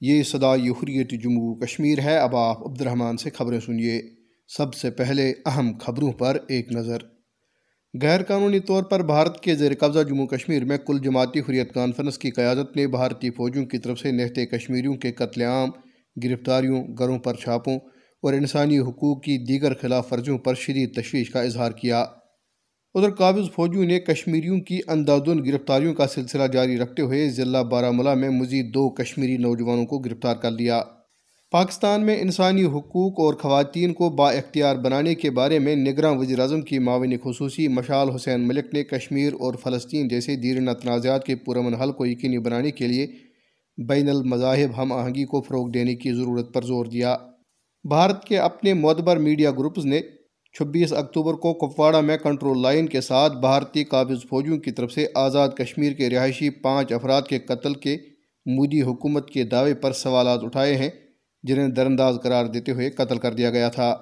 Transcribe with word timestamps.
یہ 0.00 0.22
صدا 0.22 0.54
حریت 0.54 1.10
جموں 1.10 1.54
کشمیر 1.54 1.98
ہے۔ 1.98 2.18
اب 2.18 2.36
آپ 2.36 2.68
عبد 2.68 2.80
الرحمن 2.80 3.16
سے 3.16 3.30
خبریں 3.30 3.60
سنیے۔ 3.60 4.02
سب 4.56 4.74
سے 4.74 4.90
پہلے 4.90 5.32
اہم 5.46 5.72
خبروں 5.80 6.12
پر 6.12 6.38
ایک 6.48 6.72
نظر۔ 6.72 6.98
غیر 8.02 8.22
قانونی 8.22 8.60
طور 8.60 8.82
پر 8.82 9.02
بھارت 9.02 9.40
کے 9.40 9.54
زیر 9.54 9.72
قبضہ 9.78 10.08
جموں 10.08 10.26
کشمیر 10.26 10.64
میں 10.64 10.78
کل 10.78 10.98
جماعتی 10.98 11.40
حریت 11.40 11.74
کانفرنس 11.74 12.18
کی 12.18 12.30
قیادت 12.30 12.76
نے 12.76 12.86
بھارتی 12.86 13.30
فوجوں 13.30 13.64
کی 13.64 13.78
طرف 13.78 14.00
سے 14.00 14.10
نہتے 14.10 14.46
کشمیریوں 14.46 14.94
کے 14.94 15.12
قتل 15.12 15.42
عام، 15.42 15.70
گرفتاریوں، 16.24 16.84
گھروں 16.98 17.18
پر 17.18 17.34
چھاپوں 17.34 17.76
اور 18.22 18.32
انسانی 18.32 18.78
حقوق 18.78 19.22
کی 19.22 19.38
دیگر 19.38 19.74
خلاف 19.74 20.12
ورزیوں 20.12 20.38
پر 20.38 20.54
شدید 20.54 20.94
تشویش 20.94 21.30
کا 21.30 21.40
اظہار 21.40 21.72
کیا۔ 21.72 22.06
ادھر 22.96 23.10
قابض 23.10 23.50
فوجیوں 23.54 23.84
نے 23.84 24.00
کشمیریوں 24.00 24.60
کی 24.60 24.80
اندھادھند 24.88 25.46
گرفتاریوں 25.46 25.94
کا 25.94 26.06
سلسلہ 26.06 26.42
جاری 26.52 26.78
رکھتے 26.78 27.02
ہوئے 27.02 27.30
ضلع 27.30 27.62
بارہ 27.62 27.90
میں 27.90 28.30
مزید 28.30 28.74
دو 28.74 28.88
کشمیری 28.88 29.36
نوجوانوں 29.36 29.86
کو 29.86 29.98
گرفتار 29.98 30.36
کر 30.36 30.50
لیا۔ 30.50 30.82
پاکستان 31.50 32.06
میں 32.06 32.20
انسانی 32.20 32.64
حقوق 32.64 33.20
اور 33.20 33.34
خواتین 33.34 33.92
کو 33.92 34.10
با 34.10 34.30
اختیار 34.30 34.76
بنانے 34.76 35.14
کے 35.14 35.30
بارے 35.30 35.58
میں 35.58 35.76
نگراں 35.76 36.14
وزیر 36.14 36.38
اعظم 36.38 36.62
کی 36.62 36.78
معاون 36.78 37.12
خصوصی 37.24 37.68
مشال 37.68 38.10
حسین 38.10 38.48
ملک 38.48 38.74
نے 38.74 38.84
کشمیر 38.84 39.32
اور 39.32 39.54
فلسطین 39.54 40.08
جیسے 40.08 40.36
دیرینہ 40.36 40.70
تنازعات 40.70 41.24
کے 41.24 41.36
پرامن 41.36 41.74
حل 41.74 41.92
کو 41.92 42.06
یقینی 42.06 42.38
بنانے 42.38 42.70
کے 42.70 42.86
لیے 42.86 43.06
بین 43.88 44.08
المذاہب 44.08 44.82
ہم 44.82 44.92
آہنگی 44.92 45.24
کو 45.24 45.40
فروغ 45.40 45.70
دینے 45.70 45.94
کی 45.94 46.12
ضرورت 46.12 46.54
پر 46.54 46.62
زور 46.62 46.86
دیا۔ 46.86 47.16
بھارت 47.88 48.24
کے 48.24 48.38
اپنے 48.38 48.74
معتبر 48.74 49.16
میڈیا 49.16 49.50
گروپز 49.50 49.84
نے 49.84 50.00
چھبیس 50.58 50.92
اکتوبر 50.92 51.34
کو 51.34 51.54
کپواڑہ 51.54 52.00
میں 52.00 52.16
کنٹرول 52.16 52.62
لائن 52.62 52.86
کے 52.86 53.00
ساتھ 53.00 53.36
بھارتی 53.36 53.84
قابض 53.84 54.16
فوجیوں 54.28 54.58
کی 54.58 54.70
طرف 54.70 54.92
سے 54.92 55.06
آزاد 55.14 55.48
کشمیر 55.48 55.92
کے 55.92 56.10
رہائشی 56.10 56.50
پانچ 56.50 56.92
افراد 56.92 57.22
کے 57.22 57.38
قتل 57.38 57.74
کے 57.74 57.96
مودی 58.46 58.82
حکومت 58.82 59.30
کے 59.30 59.44
دعوے 59.44 59.74
پر 59.74 59.92
سوالات 59.92 60.38
اٹھائے 60.42 60.76
ہیں، 60.76 60.90
جنہیں 61.42 61.68
درنداز 61.68 62.16
قرار 62.22 62.44
دیتے 62.46 62.72
ہوئے 62.72 62.90
قتل 62.90 63.18
کر 63.18 63.32
دیا 63.32 63.50
گیا 63.50 63.68
تھا۔ 63.68 63.96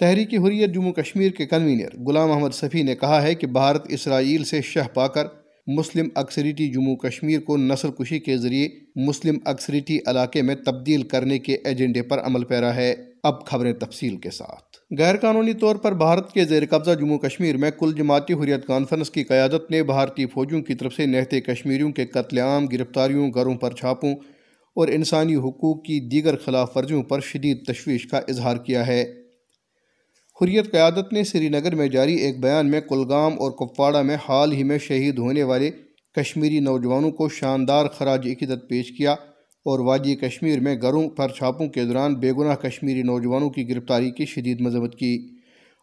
تحریکی 0.00 0.36
حریت 0.36 0.74
جموں 0.74 0.92
کشمیر 0.92 1.30
کے 1.30 1.46
کنوینر 1.46 2.04
غلام 2.06 2.28
محمد 2.28 2.54
صفی 2.54 2.82
نے 2.82 2.96
کہا 2.96 3.22
ہے 3.22 3.34
کہ 3.34 3.46
بھارت 3.46 3.86
اسرائیل 3.88 4.44
سے 4.44 4.60
شہ 4.62 4.88
پا 4.94 5.06
کر 5.06 5.24
مسلم 5.66 6.08
اکثریتی 6.14 6.68
جموں 6.68 6.96
کشمیر 6.96 7.40
کو 7.40 7.56
نسل 7.56 7.90
کشی 7.90 8.18
کے 8.18 8.36
ذریعے 8.36 8.68
مسلم 8.96 9.38
اکثریتی 9.44 9.98
علاقے 10.06 10.42
میں 10.42 10.54
تبدیل 10.54 11.02
کرنے 11.02 11.38
کے 11.38 11.56
ایجنڈے 11.64 12.02
پر 12.02 12.18
عمل 12.18 12.44
پیرا 12.44 12.74
ہے۔ 12.74 12.94
اب 13.22 13.46
خبریں 13.46 13.72
تفصیل 13.72 14.16
کے 14.16 14.30
ساتھ۔ 14.30 14.63
غیر 14.90 15.16
قانونی 15.16 15.52
طور 15.52 15.76
پر 15.76 15.92
بھارت 15.92 16.32
کے 16.32 16.44
زیر 16.44 16.62
قبضہ 16.70 16.90
جموں 16.90 17.18
کشمیر 17.18 17.56
میں 17.56 17.70
کل 17.78 17.92
جماعتی 17.96 18.32
حریت 18.32 18.66
کانفرنس 18.66 19.10
کی 19.10 19.24
قیادت 19.24 19.70
نے 19.70 19.82
بھارتی 19.82 20.26
فوجوں 20.26 20.62
کی 20.62 20.74
طرف 20.74 20.94
سے 20.94 21.06
نہتے 21.06 21.40
کشمیریوں 21.40 21.92
کے 21.92 22.06
قتل 22.06 22.38
عام، 22.38 22.66
گرفتاریوں، 22.66 23.30
گھروں 23.34 23.54
پر 23.54 23.70
چھاپوں 23.70 24.14
اور 24.76 24.88
انسانی 24.88 25.36
حقوق 25.36 25.84
کی 25.84 26.08
دیگر 26.08 26.36
خلاف 26.36 26.76
ورزیوں 26.76 27.02
پر 27.02 27.20
شدید 27.20 27.66
تشویش 27.66 28.06
کا 28.06 28.20
اظہار 28.28 28.56
کیا 28.56 28.86
ہے۔ 28.86 29.02
حریت 30.40 30.70
قیادت 30.70 31.12
نے 31.12 31.24
سری 31.24 31.48
نگر 31.48 31.74
میں 31.74 31.88
جاری 31.88 32.14
ایک 32.14 32.40
بیان 32.40 32.70
میں 32.70 32.80
کلگام 32.80 33.32
اور 33.32 33.50
کپواڑہ 33.50 34.02
میں 34.02 34.16
حال 34.28 34.52
ہی 34.52 34.62
میں 34.62 34.78
شہید 34.78 35.18
ہونے 35.18 35.42
والے 35.42 35.70
کشمیری 36.16 36.60
نوجوانوں 36.60 37.10
کو 37.10 37.28
شاندار 37.28 37.86
خراج 37.86 38.26
عقیدت 38.26 38.68
پیش 38.68 38.98
کیا۔ 38.98 39.14
اور 39.64 39.78
وادی 39.78 40.14
کشمیر 40.14 40.60
میں 40.60 40.76
گھروں 40.82 41.08
پر 41.08 41.28
چھاپوں 41.28 41.68
کے 41.68 41.84
دوران 41.84 42.14
بے 42.14 42.32
گناہ 42.32 42.54
کشمیری 42.54 43.02
نوجوانوں 43.02 43.50
کی 43.50 43.68
گرفتاری 43.68 44.10
کی 44.10 44.24
شدید 44.24 44.60
مذمت 44.60 44.98
کی۔ 44.98 45.28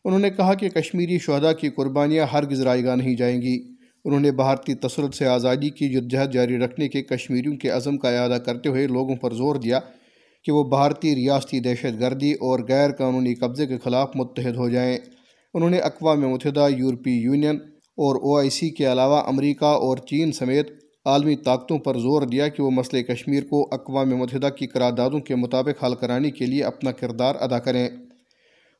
انہوں 0.06 0.20
نے 0.20 0.30
کہا 0.30 0.54
کہ 0.54 0.70
کشمیری 0.70 1.18
شہدہ 1.18 1.52
کی 1.60 1.70
قربانیاں 1.70 2.26
ہر 2.34 2.46
گزرائے 2.46 2.84
گاہ 2.84 2.96
نہیں 2.96 3.16
جائیں 3.16 3.42
گی۔ 3.42 3.64
انہوں 4.06 4.20
نے 4.20 4.32
بھارتی 4.32 4.74
تسلط 4.74 5.16
سے 5.16 5.26
آزادی 5.26 5.70
کی 5.70 5.90
جدجہد 5.90 6.34
جاری 6.34 6.58
رکھنے 6.58 6.90
کے 6.90 7.02
کشمیریوں 7.02 7.58
کے 7.58 7.70
عزم 7.70 7.98
کا 7.98 8.10
اعادہ 8.10 8.38
کرتے 8.46 8.70
ہوئے 8.70 8.88
لوگوں 8.88 9.16
پر 9.16 9.34
زور 9.34 9.56
دیا 9.56 9.80
کہ 10.44 10.52
وہ 10.52 10.64
بھارتی 10.64 11.16
ریاستی 11.16 11.60
دہشت 11.60 12.00
گردی 12.00 12.34
اور 12.34 12.60
غیر 12.68 12.92
قانونی 12.92 13.36
قبضے 13.36 13.68
کے 13.68 13.78
خلاف 13.78 14.12
متحد 14.16 14.56
ہو 14.56 14.70
جائیں۔ 14.70 14.98
انہوں 15.54 15.70
نے 15.70 15.78
اقوام 15.78 16.22
متحدہ 16.22 16.68
یورپی 16.78 17.12
یونین 17.12 17.56
اور 17.98 18.16
او 18.16 18.38
آئی 18.38 18.50
سی 18.50 18.70
کے 18.70 18.92
علاوہ 18.92 19.22
امریکہ 19.28 19.66
اور 19.66 19.98
چین 19.98 20.32
سمیت 20.32 20.70
عالمی 21.06 21.36
طاقتوں 21.36 21.78
پر 21.78 22.00
زور 22.00 22.22
دیا 22.22 22.48
کہ 22.48 22.64
وہ 22.64 22.72
مسئلہ 22.72 23.02
کشمیر 23.02 23.44
کو 23.44 23.70
اقوام 23.72 24.10
متحدہ 24.10 24.50
کی 24.50 24.68
قراردادوں 24.68 25.20
کے 25.20 25.36
مطابق 25.36 25.84
حل 25.84 25.96
کرانے 25.96 26.32
کے 26.32 26.46
لیے 26.46 26.64
اپنا 26.64 26.92
کردار 26.92 27.36
ادا 27.40 27.60
کریں۔ 27.60 27.90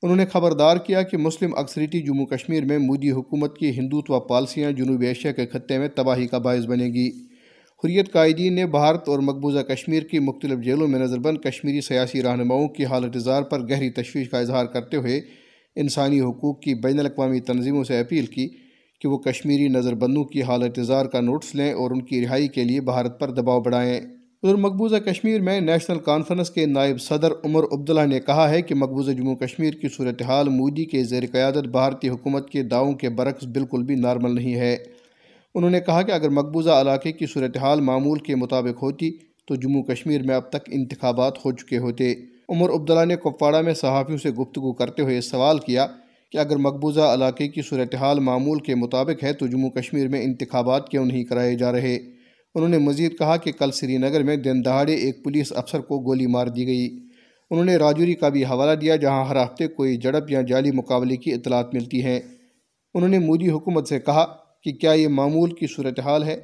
انہوں 0.04 0.16
نے 0.16 0.26
خبردار 0.26 0.78
کیا 0.78 1.02
کہ 1.02 1.18
مسلم 1.18 1.54
اکثریتی 1.58 2.02
جموں 2.02 2.26
کشمیر 2.26 2.66
میں 2.66 2.78
مودی 2.78 3.12
حکومت 3.12 3.58
کی 3.58 3.70
ہندوتوا 3.70 4.20
پالسیاں 4.20 4.72
جنوبی 4.72 5.08
ایشیا 5.08 5.32
کے 5.32 5.48
خطے 5.48 5.80
میں 5.80 5.88
تباہی 5.96 6.28
کا 6.28 6.38
باعث 6.38 6.66
بنے 6.66 6.86
گی۔ 6.86 7.10
حریت 7.84 8.12
قائدین 8.12 8.56
نے 8.56 8.66
بھارت 8.66 9.10
اور 9.10 9.20
مقبوضہ 9.20 9.60
کشمیر 9.60 10.04
کی 10.04 10.20
مختلف 10.20 10.60
جیلوں 10.64 10.88
میں 10.88 11.00
نظر 11.00 11.20
بند 11.20 11.38
کشمیری 11.38 11.82
سیاسی 11.82 12.24
رہنماؤں 12.24 12.68
کی 12.68 12.86
حالت 12.86 13.16
اظہار 13.16 13.44
پر 13.44 13.70
گہری 13.70 13.90
تشویش 13.90 14.30
کا 14.30 14.40
اظہار 14.40 14.66
کرتے 14.66 14.98
ہوئے 14.98 15.22
انسانی 15.76 16.22
حقوق 16.22 16.62
کی 16.62 16.76
بین 16.76 17.00
الاقوامی 17.00 17.40
تنظیموں 17.40 17.84
سے 17.84 18.00
اپیل 18.00 18.26
کی۔ 18.26 18.48
کہ 19.02 19.08
وہ 19.08 19.18
کشمیری 19.18 19.68
نظر 19.68 19.94
بندوں 19.94 20.24
کی 20.24 20.44
حالت 20.44 20.80
اظہار 20.80 21.06
کا 21.06 21.22
نوٹس 21.22 21.56
لیں 21.56 21.74
اور 21.74 21.92
ان 21.92 22.02
کی 22.02 22.26
رہائی 22.26 22.48
کے 22.48 22.64
لیے 22.64 22.82
بھارت 22.82 23.20
پر 23.20 23.30
دباؤ 23.30 23.62
بڑھائیں۔ 23.62 24.02
ادھر 24.44 24.56
مقبوضہ 24.56 24.96
کشمیر 24.96 25.42
میں 25.42 25.62
نیشنل 25.62 26.00
کانفرنس 26.00 26.50
کے 26.50 26.66
نائب 26.66 27.02
صدر 27.02 27.32
عمر 27.46 27.64
عبداللہ 27.64 28.06
نے 28.06 28.20
کہا 28.20 28.50
ہے 28.50 28.62
کہ 28.62 28.76
مقبوضہ 28.76 29.12
جموں 29.12 29.36
کشمیر 29.36 29.74
کی 29.74 29.88
صورتحال 29.90 30.50
مودی 30.50 30.86
کے 30.86 31.04
زیر 31.04 31.24
قیادت 31.32 31.68
بھارتی 31.68 32.10
حکومت 32.10 32.50
کے 32.50 32.64
دعووں 32.64 32.94
کے 32.94 33.10
برعکس 33.10 33.44
بالکل 33.44 33.84
بھی 33.84 33.96
نارمل 33.96 34.36
نہیں 34.36 34.56
ہے۔ 34.56 34.78
انہوں 35.56 35.72
نے 35.72 35.80
کہا 35.80 36.02
کہ 36.02 36.12
اگر 36.12 36.30
مقبوضہ 36.30 36.70
علاقے 36.70 37.12
کی 37.12 37.26
صورتحال 37.26 37.82
معمول 37.82 38.20
کے 38.20 38.36
مطابق 38.36 38.84
ہوتی 38.84 39.12
تو 39.48 39.56
جموں 39.56 39.84
کشمیر 39.84 40.24
میں 40.24 40.36
اب 40.36 40.50
تک 40.50 40.70
انتخابات 40.72 41.46
ہو 41.46 41.52
چکے 41.52 41.78
ہوتے۔ 41.78 42.14
عمر 42.50 42.70
عبداللہ 42.70 43.06
نے 43.06 43.16
کپواڑہ 43.16 43.62
میں 43.62 43.74
صحافیوں 43.74 44.18
سے 44.18 44.32
گفتگو 44.32 44.74
کرتے 44.74 45.02
ہوئے 45.02 45.22
سوال 45.22 45.60
کیا 45.60 45.88
کہ 46.32 46.38
اگر 46.38 46.56
مقبوضہ 46.56 47.02
علاقے 47.02 47.48
کی 47.48 47.62
صورتحال 47.62 48.20
معمول 48.20 48.60
کے 48.60 48.76
مطابق 48.76 49.24
ہے 49.24 49.34
تو 49.34 49.48
جموں 49.48 49.70
کشمیر 49.70 50.08
میں 50.08 50.22
انتخابات 50.22 50.90
کیوں 50.90 51.06
نہیں 51.06 51.24
کرائے 51.24 51.56
جا 51.56 51.72
رہے؟ 51.72 51.96
انہوں 52.56 52.70
نے 52.70 52.78
مزید 52.78 53.18
کہا 53.18 53.38
کہ 53.38 53.52
کل 53.52 53.72
سری 53.72 53.98
نگر 53.98 54.24
میں 54.24 54.36
دن 54.36 54.66
دہاڑے 54.66 54.94
ایک 54.94 55.24
پولیس 55.24 55.54
افسر 55.56 55.80
کو 55.80 56.00
گولی 56.00 56.28
مار 56.28 56.48
دی 56.48 56.68
گئی۔ 56.68 57.00
انہوں 57.52 57.66
نے 57.66 57.76
راجوری 57.76 58.14
کا 58.14 58.30
بھی 58.30 58.44
حوالہ 58.44 58.80
دیا 58.80 58.96
جہاں 58.96 59.26
ہر 59.26 59.44
ہفتے 59.44 59.68
کوئی 59.68 59.98
جڑپ 59.98 60.32
یا 60.32 60.42
جعلی 60.42 60.72
مقابلے 60.72 61.16
کی 61.16 61.34
اطلاعات 61.34 61.74
ملتی 61.74 62.04
ہیں۔ 62.04 62.20
انہوں 62.94 63.10
نے 63.10 63.20
مودی 63.20 63.50
حکومت 63.50 63.88
سے 63.88 64.00
کہا 64.00 64.26
کہ 64.64 64.72
کیا 64.72 64.92
یہ 64.92 65.08
معمول 65.08 65.52
کی 65.52 65.66
صورتحال 65.76 66.24
ہے؟ 66.24 66.38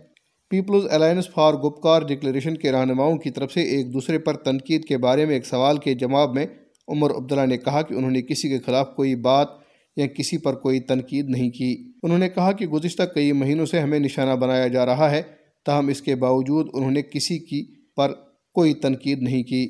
People's 0.50 0.84
alliance 0.92 1.30
for 1.30 1.54
Gupkar 1.54 2.02
declaration 2.02 2.58
کے 2.58 2.72
رہنماؤں 2.72 3.18
کی 3.18 3.30
طرف 3.30 3.54
سے 3.54 3.62
ایک 3.62 3.94
دوسرے 3.94 4.20
پر 4.20 4.34
تنقید 4.34 4.86
کے 4.86 4.98
بارے 4.98 5.26
میں 5.26 5.34
ایک 5.34 5.46
سوال 5.46 5.78
کے 5.78 5.94
جواب 5.94 6.34
میں 6.34 6.46
عمر 6.88 7.12
عبداللہ 7.12 7.46
نے 7.46 7.58
کہا 7.58 7.82
کہ 7.82 7.94
انہوں 7.94 8.12
نے 8.12 8.22
کسی 8.22 8.50
کے 8.50 8.58
خلاف 8.60 8.96
کوئی 8.96 9.16
بات 9.16 9.67
یا 9.98 10.08
کسی 10.08 10.38
پر 10.38 10.54
کوئی 10.54 10.80
تنقید 10.80 11.30
نہیں 11.30 11.50
کی۔ 11.50 11.92
انہوں 12.04 12.20
نے 12.20 12.30
کہا 12.30 12.52
کہ 12.52 12.68
گزشتہ 12.68 13.04
کئی 13.04 13.32
مہینوں 13.32 13.66
سے 13.66 13.80
ہمیں 13.80 14.00
نشانہ 14.00 14.36
بنایا 14.36 14.68
جا 14.68 14.86
رہا 14.86 15.12
ہے، 15.12 15.22
تاہم 15.66 15.88
اس 15.88 16.02
کے 16.02 16.16
باوجود 16.16 16.68
انہوں 16.74 16.92
نے 16.92 17.02
کسی 17.02 17.40
کی 17.40 17.66
پر 17.96 18.14
کوئی 18.54 18.74
تنقید 18.74 19.22
نہیں 19.22 19.44
کی۔ 19.44 19.68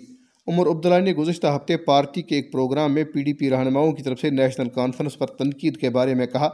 عمر 0.47 0.67
عبداللہ 0.67 1.05
نے 1.05 1.13
گزشتہ 1.13 1.47
ہفتے 1.47 1.77
پارٹی 1.77 2.21
کے 2.21 2.35
ایک 2.35 2.51
پروگرام 2.51 2.93
میں 2.93 3.03
پی 3.03 3.23
ڈی 3.23 3.33
پی 3.33 3.49
رہنماؤں 3.49 3.91
کی 3.91 4.03
طرف 4.03 4.19
سے 4.19 4.29
نیشنل 4.29 4.69
کانفرنس 4.69 5.17
پر 5.17 5.27
تنقید 5.27 5.77
کے 5.77 5.89
بارے 5.89 6.13
میں 6.13 6.27
کہا 6.27 6.49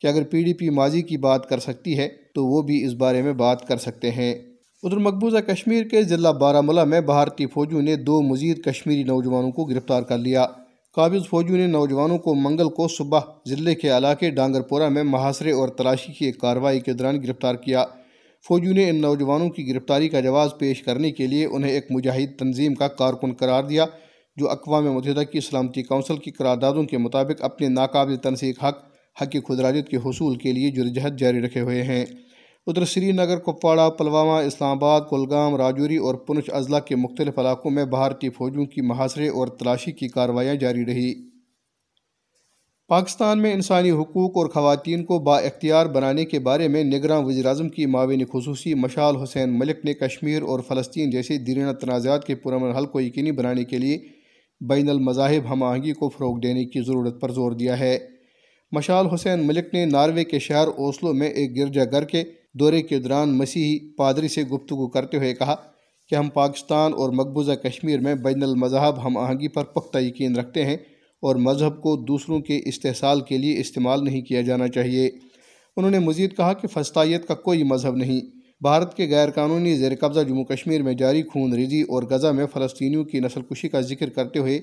کہ 0.00 0.06
اگر 0.06 0.22
پی 0.22 0.42
ڈی 0.42 0.52
پی 0.52 0.70
ماضی 0.70 1.02
کی 1.02 1.16
بات 1.16 1.48
کر 1.48 1.58
سکتی 1.58 1.98
ہے 1.98 2.08
تو 2.34 2.46
وہ 2.46 2.62
بھی 2.62 2.84
اس 2.84 2.92
بارے 2.92 3.22
میں 3.22 3.32
بات 3.32 3.68
کر 3.68 3.76
سکتے 3.76 4.10
ہیں۔ 4.10 4.34
ادھر 4.82 4.96
مقبوضہ 4.96 5.38
کشمیر 5.38 5.84
کے 5.84 6.02
ضلع 6.02 6.30
بارہ 6.30 6.60
مولہ 6.60 6.84
میں 6.84 7.00
بھارتی 7.00 7.46
فوجوں 7.46 7.82
نے 7.82 7.96
دو 7.96 8.22
مزید 8.22 8.64
کشمیری 8.64 9.02
نوجوانوں 9.02 9.50
کو 9.50 9.64
گرفتار 9.64 10.02
کر 10.02 10.18
لیا۔ 10.18 10.46
قابض 10.96 11.28
فوجیوں 11.28 11.58
نے 11.58 11.66
نوجوانوں 11.66 12.18
کو 12.18 12.34
منگل 12.34 12.68
کو 12.68 12.88
صبح 12.88 13.20
ضلع 13.46 13.72
کے 13.72 13.96
علاقے 13.96 14.30
ڈانگر 14.30 14.60
پورہ 14.60 14.88
میں 14.88 15.02
محاصرے 15.02 15.52
اور 15.52 15.68
تلاشی 15.68 16.12
کی 16.12 16.26
ایک 16.26 16.38
کارروائی 16.38 16.80
کے 16.80 16.92
دوران 16.92 17.22
گرفتار 17.22 17.54
کیا۔ 17.54 17.84
فوجیوں 18.48 18.74
نے 18.74 18.90
ان 18.90 19.00
نوجوانوں 19.00 19.50
کی 19.50 19.74
گرفتاری 19.74 20.08
کا 20.08 20.20
جواز 20.20 20.50
پیش 20.58 20.82
کرنے 20.82 21.10
کے 21.10 21.26
لیے 21.26 21.46
انہیں 21.46 21.72
ایک 21.72 21.86
مجاہد 21.90 22.38
تنظیم 22.38 22.74
کا 22.74 22.88
کارکن 22.88 23.32
قرار 23.32 23.64
دیا، 23.64 23.86
جو 24.36 24.50
اقوام 24.50 24.84
متحدہ 24.84 25.22
کی 25.22 25.40
سلامتی 25.40 25.82
کونسل 25.82 26.16
کی 26.16 26.30
قراردادوں 26.30 26.84
کے 26.84 26.98
مطابق 26.98 27.44
اپنے 27.44 27.68
ناقابل 27.68 28.16
تنسیق 28.16 28.64
حق 28.64 28.78
حق 29.22 29.36
خدراجت 29.48 29.88
کے 29.88 29.96
حصول 29.96 30.38
کے 30.38 30.52
لیے 30.52 30.70
جدوجہد 30.70 31.18
جاری 31.18 31.40
رکھے 31.40 31.60
ہوئے 31.60 31.82
ہیں۔ 31.82 32.04
ادھر 32.66 32.84
سری 32.84 33.12
نگر، 33.12 33.38
کپواڑہ، 33.38 33.90
پلوامہ، 33.90 34.46
اسلام 34.46 34.70
آباد، 34.70 35.00
کلگام، 35.10 35.56
راجوری 35.56 35.96
اور 35.96 36.14
پنچ 36.14 36.50
اضلاع 36.52 36.80
کے 36.80 36.96
مختلف 36.96 37.38
علاقوں 37.38 37.70
میں 37.70 37.84
بھارتی 37.84 38.28
فوجوں 38.28 38.64
کی 38.64 38.80
محاصرے 38.80 39.28
اور 39.28 39.48
تلاشی 39.48 39.92
کی 39.92 40.08
کارروائیاں 40.08 40.54
جاری 40.54 40.86
رہی۔ 40.86 41.28
پاکستان 42.88 43.42
میں 43.42 43.52
انسانی 43.52 43.90
حقوق 43.90 44.36
اور 44.36 44.46
خواتین 44.46 45.04
کو 45.04 45.18
با 45.18 45.38
اختیار 45.38 45.86
بنانے 45.86 46.24
کے 46.24 46.38
بارے 46.38 46.68
میں 46.68 46.84
نگراں 46.84 47.22
وزیراعظم 47.22 47.68
کی 47.68 47.86
معاون 47.86 48.24
خصوصی 48.32 48.74
مشال 48.74 49.16
حسین 49.16 49.58
ملک 49.58 49.84
نے 49.84 49.94
کشمیر 49.94 50.42
اور 50.42 50.60
فلسطین 50.60 51.10
جیسے 51.10 51.38
دیرینہ 51.38 51.72
تنازعات 51.72 52.26
کے 52.26 52.34
پرامن 52.34 52.70
حل 52.70 52.86
کو 52.86 53.00
یقینی 53.00 53.32
بنانے 53.32 53.64
کے 53.64 53.78
لیے 53.78 53.98
بین 54.60 54.88
المذاہب 54.88 55.52
ہم 55.52 55.62
آہنگی 55.62 55.92
کو 55.92 56.08
فروغ 56.08 56.40
دینے 56.40 56.64
کی 56.64 56.80
ضرورت 56.80 57.20
پر 57.20 57.32
زور 57.32 57.52
دیا 57.52 57.78
ہے۔ 57.78 57.98
مشال 58.72 59.06
حسین 59.06 59.46
ملک 59.46 59.74
نے 59.74 59.84
ناروے 59.84 60.24
کے 60.24 60.38
شہر 60.38 60.66
اوسلو 60.66 61.12
میں 61.12 61.28
ایک 61.28 61.56
گرجا 61.56 61.84
گھر 61.84 62.04
کے 62.04 62.24
دورے 62.54 62.82
کے 62.82 62.98
دوران 62.98 63.38
مسیحی 63.38 63.94
پادری 63.96 64.28
سے 64.28 64.42
گفتگو 64.42 64.88
کرتے 64.88 65.16
ہوئے 65.16 65.34
کہا 65.34 65.54
کہ 66.08 66.14
ہم 66.14 66.28
پاکستان 66.28 66.92
اور 66.92 67.10
مقبوضہ 67.10 67.52
کشمیر 67.52 68.00
میں 68.00 68.14
بین 68.14 68.42
المذہب 68.42 69.06
ہم 69.06 69.16
آہنگی 69.16 69.48
پر 69.48 69.64
پختہ 69.64 69.98
یقین 69.98 70.36
رکھتے 70.36 70.64
ہیں 70.64 70.76
اور 71.22 71.36
مذہب 71.36 71.82
کو 71.82 71.96
دوسروں 71.96 72.40
کے 72.40 72.60
استحصال 72.64 73.20
کے 73.20 73.38
لیے 73.38 73.60
استعمال 73.60 74.04
نہیں 74.04 74.22
کیا 74.22 74.40
جانا 74.40 74.68
چاہیے۔ 74.68 75.10
انہوں 75.76 75.90
نے 75.90 75.98
مزید 75.98 76.36
کہا 76.36 76.52
کہ 76.52 76.68
فسطائیت 76.68 77.28
کا 77.28 77.34
کوئی 77.34 77.62
مذہب 77.62 77.96
نہیں۔ 77.96 78.20
بھارت 78.60 78.96
کے 78.96 79.08
غیر 79.08 79.30
قانونی 79.30 79.76
زیر 79.76 79.92
قبضہ 80.00 80.20
جموں 80.20 80.44
کشمیر 80.44 80.82
میں 80.82 80.94
جاری 80.94 81.22
خون 81.22 81.52
ریزی 81.52 81.82
اور 81.82 82.02
غزہ 82.02 82.26
میں 82.26 82.46
فلسطینیوں 82.46 83.04
کی 83.04 83.20
نسل 83.20 83.40
کشی 83.42 83.68
کا 83.68 83.80
ذکر 83.80 84.08
کرتے 84.08 84.38
ہوئے 84.38 84.60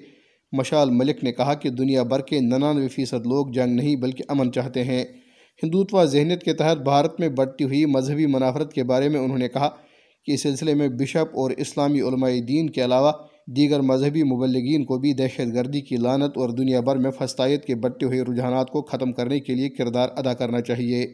مشال 0.52 0.90
ملک 0.90 1.24
نے 1.24 1.32
کہا 1.32 1.54
کہ 1.54 1.70
دنیا 1.70 2.04
بھر 2.04 2.20
کے 2.20 2.40
ننانوے 2.40 2.88
فیصد 2.88 3.26
لوگ 3.26 3.48
جنگ 3.48 3.76
نہیں 3.76 3.96
بلکہ 3.96 4.24
امن 4.28 4.52
چاہتے 4.52 4.84
ہیں۔ 4.84 5.06
ہندوتوا 5.64 6.06
ذہنیت 6.06 6.44
کے 6.44 6.54
تحت 6.54 6.78
بھارت 6.78 7.20
میں 7.20 7.30
بڑھتی 7.30 7.64
ہوئی 7.64 7.86
مذہبی 7.86 8.26
منافرت 8.26 8.74
کے 8.74 8.84
بارے 8.84 9.10
میں 9.10 9.20
انہوں 9.20 9.38
نے 9.38 9.50
کہا 9.50 9.70
کہ 10.26 10.32
اس 10.32 10.42
سلسلے 10.42 10.74
میں 10.74 10.88
بشپ 10.88 11.38
اور 11.38 11.52
اسلامی 11.52 12.02
علماء 12.02 12.30
دین 12.48 12.70
کے 12.70 12.86
علاوہ 12.86 13.12
دیگر 13.48 13.82
مذہبی 13.82 14.24
مبلغین 14.24 14.86
کو 14.86 14.98
بھی 14.98 15.14
دہشت 15.14 15.54
گردی 15.54 15.82
کی 15.82 15.96
لانت 15.96 16.38
اور 16.38 16.50
دنیا 16.50 16.80
بھر 16.80 16.96
میں 16.96 17.12
فسطائیت 17.12 17.66
کے 17.66 17.76
بڑھتے 17.76 18.06
ہوئے 18.06 18.22
رجحانات 18.22 18.70
کو 18.70 18.82
ختم 18.82 19.12
کرنے 19.12 19.40
کے 19.40 19.54
لیے 19.54 19.70
کردار 19.70 20.10
ادا 20.16 20.34
کرنا 20.34 20.62
چاہیے۔ 20.62 21.08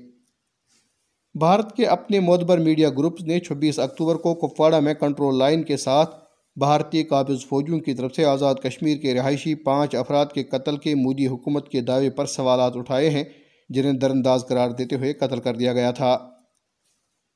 بھارت 1.39 1.75
کے 1.75 1.85
اپنے 1.85 2.19
معتبر 2.19 2.57
میڈیا 2.57 2.89
گروپس 2.89 3.23
نے 3.23 3.39
چھبیس 3.39 3.79
اکتوبر 3.79 4.15
کو 4.15 4.35
کپواڑہ 4.35 4.79
میں 4.79 4.93
کنٹرول 4.93 5.37
لائن 5.37 5.63
کے 5.63 5.77
ساتھ 5.77 6.15
بھارتی 6.55 7.03
قابض 7.03 7.45
فوجیوں 7.45 7.79
کی 7.79 7.93
طرف 7.93 8.15
سے 8.15 8.25
آزاد 8.25 8.55
کشمیر 8.55 8.97
کے 8.97 9.13
رہائشی 9.13 9.55
پانچ 9.55 9.95
افراد 9.95 10.25
کے 10.33 10.43
قتل 10.43 10.77
کے 10.77 10.95
مودی 10.95 11.27
حکومت 11.27 11.69
کے 11.69 11.81
دعوے 11.81 12.09
پر 12.09 12.25
سوالات 12.25 12.77
اٹھائے 12.77 13.09
ہیں۔ 13.09 13.23
جنہیں 13.69 13.93
درنداز 13.93 14.45
قرار 14.49 14.69
دیتے 14.69 14.95
ہوئے 14.95 15.13
قتل 15.13 15.39
کر 15.39 15.55
دیا 15.55 15.73
گیا 15.73 15.91
تھا۔ 15.91 16.17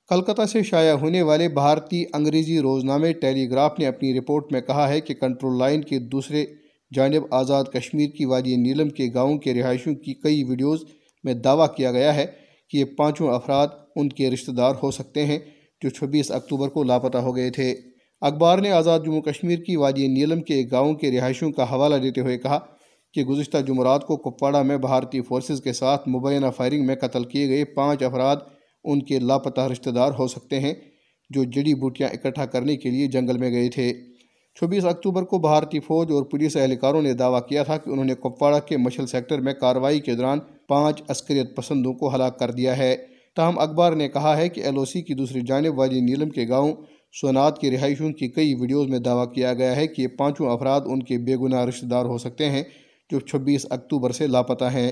کلکتہ 0.10 0.46
سے 0.46 0.64
شائع 0.64 0.94
ہونے 0.94 1.22
والے 1.22 1.50
بھارتی 1.50 2.04
انگریزی 2.14 2.60
روزنامے 2.60 3.14
ٹیلی 3.14 3.50
گراف 3.50 3.80
نے 3.80 3.88
اپنی 3.88 4.20
رپورٹ 4.20 4.52
میں 4.52 4.62
کہا 4.62 4.90
ہے 4.90 5.02
کہ 5.02 5.14
کنٹرول 5.14 5.60
لائن 5.60 5.82
کے 5.82 6.00
دوسرے 6.00 6.46
جانب 6.96 7.24
آزاد 7.32 7.64
کشمیر 7.64 8.10
کی 8.10 8.26
وادی 8.26 8.56
نیلم 8.56 8.90
کے 8.90 9.08
گاؤں 9.14 9.38
کے 9.38 9.54
رہائشوں 9.54 9.96
کی 9.96 10.14
کئی 10.14 10.44
ویڈیوز 10.44 10.80
میں 11.24 11.34
دعویٰ 11.34 11.68
کیا 11.76 11.92
گیا 11.92 12.16
ہے 12.16 12.26
کہ 12.70 12.78
یہ 12.78 12.86
پانچوں 12.98 13.28
افراد 13.28 13.68
ان 13.96 14.10
کے 14.10 14.30
رشتہ 14.30 14.52
دار 14.52 14.74
ہو 14.84 14.92
سکتے 14.92 15.26
ہیں 15.26 15.40
جو 15.82 15.90
چھبیس 15.90 16.32
اکتوبر 16.32 16.70
کو 16.70 16.84
لاپتہ 16.84 17.18
ہو 17.18 17.36
گئے 17.36 17.50
تھے۔ 17.50 17.76
اخبار 18.22 18.58
نے 18.58 18.72
آزاد 18.72 19.00
جموں 19.06 19.22
کشمیر 19.22 19.60
کی 19.60 19.76
وادی 19.76 20.08
نیلم 20.08 20.42
کے 20.42 20.64
گاؤں 20.72 20.94
کے 20.94 21.12
رہائشوں 21.12 21.52
کا 21.52 21.64
حوالہ 21.64 21.96
دیتے 21.96 22.22
ہوئے 22.22 22.38
کہا 22.38 22.60
کہ 23.14 23.24
گزشتہ 23.24 23.58
جمعرات 23.58 24.06
کو 24.06 24.18
کپواڑہ 24.18 24.62
میں 24.64 24.78
بھارتی 24.78 25.22
فورسز 25.22 25.62
کے 25.62 25.74
ساتھ 25.74 26.10
مبینہ 26.10 26.46
فائرنگ 26.58 26.86
میں 26.86 26.96
قتل 26.96 27.24
کیے 27.24 27.50
گئے 27.50 27.66
پانچ 27.66 28.04
افراد 28.04 28.36
ان 28.84 29.04
کے 29.04 29.20
لاپتہ 29.20 29.62
رشتہ 29.62 29.90
دار 29.90 30.12
ہو 30.20 30.28
سکتے 30.28 30.60
ہیں 30.60 30.74
جو 31.30 31.44
جڑی 31.44 31.74
بوٹیاں 31.74 32.10
اکٹھا 32.10 32.46
کرنے 32.46 32.76
کے 32.76 32.90
لیے 32.90 33.08
جنگل 33.08 33.38
میں 33.38 33.52
گئے 33.52 33.70
تھے۔ 33.70 33.94
چھبیس 34.56 34.86
اکتوبر 34.86 35.24
کو 35.24 35.38
بھارتی 35.38 35.80
فوج 35.80 36.12
اور 36.12 36.24
پولیس 36.24 36.58
اہلکاروں 36.58 37.02
نے 37.02 37.14
دعویٰ 37.14 37.40
کیا 37.50 37.64
تھا 37.64 37.78
کہ 37.78 37.90
انہوں 37.90 38.06
نے 38.06 38.16
کپواڑہ 38.16 38.60
کے 38.68 38.78
مشل 38.78 39.06
سیکٹر 39.06 39.40
میں 39.40 39.54
کارروائی 39.54 40.00
کے 40.00 40.16
دوران 40.16 40.40
پانچ 40.68 41.02
عسکریت 41.08 41.56
پسندوں 41.56 41.94
کو 41.94 42.16
ہلاک 42.16 42.40
کر 42.40 42.52
دیا 42.52 42.78
ہے۔ 42.78 42.96
تاہم، 43.36 43.60
اخبار 43.60 43.94
نے 43.94 44.10
کہا 44.10 44.38
ہے 44.38 44.50
کہ 44.50 44.62
ایل 44.62 44.78
او 44.78 44.86
سی 44.86 45.02
کی 45.02 45.14
دوسری 45.14 45.42
جانب 45.42 45.80
والی 45.80 46.02
نیلم 46.02 46.30
کے 46.30 46.48
گاؤں 46.48 46.74
سونات 47.22 47.60
کے 47.60 47.72
رہائشوں 47.72 48.12
کی 48.12 48.28
کئی 48.28 48.54
ویڈیوز 48.54 48.88
میں 48.88 49.00
دعویٰ 49.00 49.34
کیا 49.34 49.54
گیا 49.54 49.76
ہے 49.76 49.88
کہ 49.88 50.02
یہ 50.02 50.08
پانچوں 50.08 50.50
افراد 50.50 50.82
ان 50.86 51.04
کے 51.04 51.18
بے 51.18 51.36
گناہ 51.36 51.66
رشتہ 51.66 51.86
دار 51.86 52.06
ہو 52.06 52.18
سکتے 52.18 52.50
ہیں۔ 52.50 52.64
جو 53.12 53.20
چھبیس 53.20 53.66
اکتوبر 53.70 54.12
سے 54.12 54.28
لاپتہ 54.28 54.66
ہیں۔ 54.66 54.92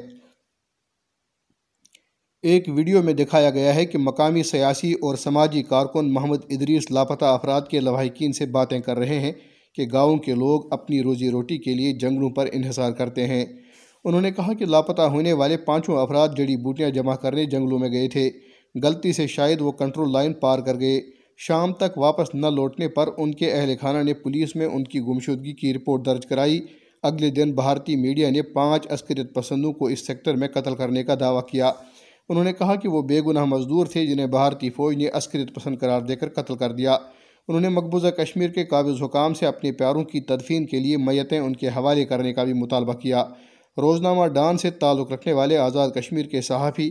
ایک 2.42 2.64
ویڈیو 2.68 3.04
میں 3.04 3.14
دکھایا 3.14 3.50
گیا 3.50 3.76
ہے 3.76 3.86
کہ 3.86 3.98
مقامی 3.98 4.44
سیاسی 4.44 4.94
اور 4.94 5.16
سماجی 5.16 5.64
کارکن 5.64 6.14
محمد 6.14 6.38
ادریس 6.50 6.92
لاپتہ 6.92 7.26
افراد 7.26 7.62
کے 7.70 7.80
لواحقین 7.80 8.32
سے 8.32 8.46
باتیں 8.46 8.80
کر 8.80 8.98
رہے 8.98 9.20
ہیں 9.20 9.32
کہ 9.76 9.86
گاؤں 9.94 10.18
کے 10.18 10.34
لوگ 10.34 10.74
اپنی 10.74 11.04
روزی 11.04 11.30
روٹی 11.30 11.58
کے 11.58 11.74
لیے 11.74 11.94
جنگلوں 11.94 12.30
پر 12.30 12.50
انحصار 12.54 12.92
کرتے 12.92 13.28
ہیں۔ 13.28 13.46
انہوں 14.04 14.22
نے 14.22 14.32
کہا 14.32 14.54
کہ 14.54 14.66
لاپتہ 14.66 15.02
ہونے 15.02 15.34
والے 15.34 15.58
پانچوں 15.58 15.98
افراد 15.98 16.30
جڑی 16.38 16.58
بوٹیاں 16.58 16.90
جمع 16.90 17.16
کرنے 17.16 17.46
جنگلوں 17.46 17.80
میں 17.80 17.90
گئے 17.90 18.10
تھے۔ 18.10 18.32
غلطی 18.84 19.14
سے 19.14 19.28
شاید 19.28 19.62
وہ 19.62 19.72
کنٹرول 19.72 20.12
لائن 20.12 20.34
پار 20.34 20.60
کر 20.60 20.80
گئے۔ 20.80 21.02
شام 21.38 21.74
تک 21.74 21.98
واپس 21.98 22.36
نہ 22.36 22.48
لوٹنے 22.48 22.88
پر 22.88 23.10
ان 23.18 23.34
کے 23.34 23.52
اہل 23.52 23.74
خانہ 23.82 24.04
نے 24.04 24.14
پولیس 24.14 24.56
میں 24.56 24.66
ان 24.66 24.84
کی 24.84 25.00
گمشدگی 25.00 25.54
کی 25.54 25.74
رپورٹ 25.74 26.06
درج 26.06 26.26
کرائی۔ 26.26 26.60
اگلے 27.04 27.30
دن 27.30 27.52
بھارتی 27.52 27.96
میڈیا 27.96 28.30
نے 28.30 28.42
پانچ 28.42 28.88
عسکریت 28.90 29.34
پسندوں 29.34 29.74
کو 29.74 29.86
اس 29.86 30.08
سیکٹر 30.08 30.34
میں 30.34 30.48
قتل 30.48 30.76
کرنے 30.76 31.04
کا 31.04 31.16
دعویٰ 31.20 31.46
کیا۔ 31.48 31.72
انہوں 32.30 32.44
نے 32.44 32.54
کہا 32.54 32.76
کہ 32.76 32.90
وہ 32.90 33.02
بے 33.02 33.22
گناہ 33.22 33.46
مزدور 33.46 33.86
تھے 33.86 34.06
جنہیں 34.06 34.28
بھارتی 34.28 34.70
فوج 34.70 34.96
نے 34.96 35.08
عسکریت 35.14 35.56
پسند 35.56 35.80
قرار 35.80 36.02
دے 36.02 36.16
کر 36.16 36.30
قتل 36.30 36.56
کر 36.56 36.72
دیا۔ 36.72 36.94
انہوں 37.48 37.62
نے 37.62 37.70
مقبوضہ 37.70 38.08
کشمیر 38.08 38.50
کے 38.50 38.66
قابض 38.66 39.04
حکام 39.04 39.34
سے 39.34 39.46
اپنے 39.46 39.72
پیاروں 39.72 40.04
کی 40.04 40.22
تدفین 40.22 40.66
کے 40.66 40.80
لیے 40.80 40.98
میتیں 40.98 41.40
ان 41.40 41.56
کے 41.56 41.68
حوالے 41.68 42.06
کرنے 42.06 42.34
کا 42.34 42.44
بھی 42.44 42.54
مطالبہ 42.54 42.94
کیا۔ 42.94 43.26
روزنامہ 43.78 44.26
ڈان 44.28 44.58
سے 44.58 44.70
تعلق 44.70 45.12
رکھنے 45.12 45.34
والے 45.34 45.58
آزاد 45.58 45.90
کشمیر 45.90 46.26
کے 46.26 46.42
صحافی 46.42 46.90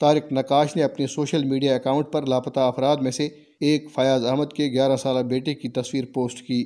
طارق 0.00 0.32
نقاش 0.32 0.76
نے 0.76 0.82
اپنے 0.82 1.06
سوشل 1.06 1.44
میڈیا 1.44 1.74
اکاؤنٹ 1.74 2.06
پر 2.12 2.26
لاپتہ 2.26 2.60
افراد 2.60 2.96
میں 2.96 3.10
سے 3.10 3.28
ایک 3.60 3.90
فیاض 3.94 4.24
احمد 4.24 4.52
کے 4.52 4.66
گیارہ 4.66 4.96
سالہ 4.96 5.20
بیٹے 5.20 5.54
کی 5.54 5.68
تصویر 5.68 6.04
پوسٹ 6.14 6.46
کی۔ 6.46 6.64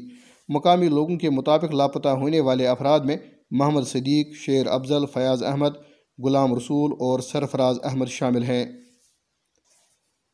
مقامی 0.55 0.89
لوگوں 0.89 1.17
کے 1.17 1.31
مطابق 1.31 1.75
لاپتہ 1.75 2.09
ہونے 2.09 2.41
والے 2.41 2.67
افراد 2.67 3.01
میں 3.01 3.17
محمد 3.51 3.83
صدیق، 3.83 4.37
شیر 4.37 4.67
افضل، 4.67 5.07
فیاض 5.07 5.43
احمد، 5.43 5.69
غلام 6.25 6.55
رسول 6.55 6.93
اور 6.93 7.21
سرفراز 7.21 7.79
احمد 7.85 8.07
شامل 8.07 8.43
ہیں۔ 8.43 8.65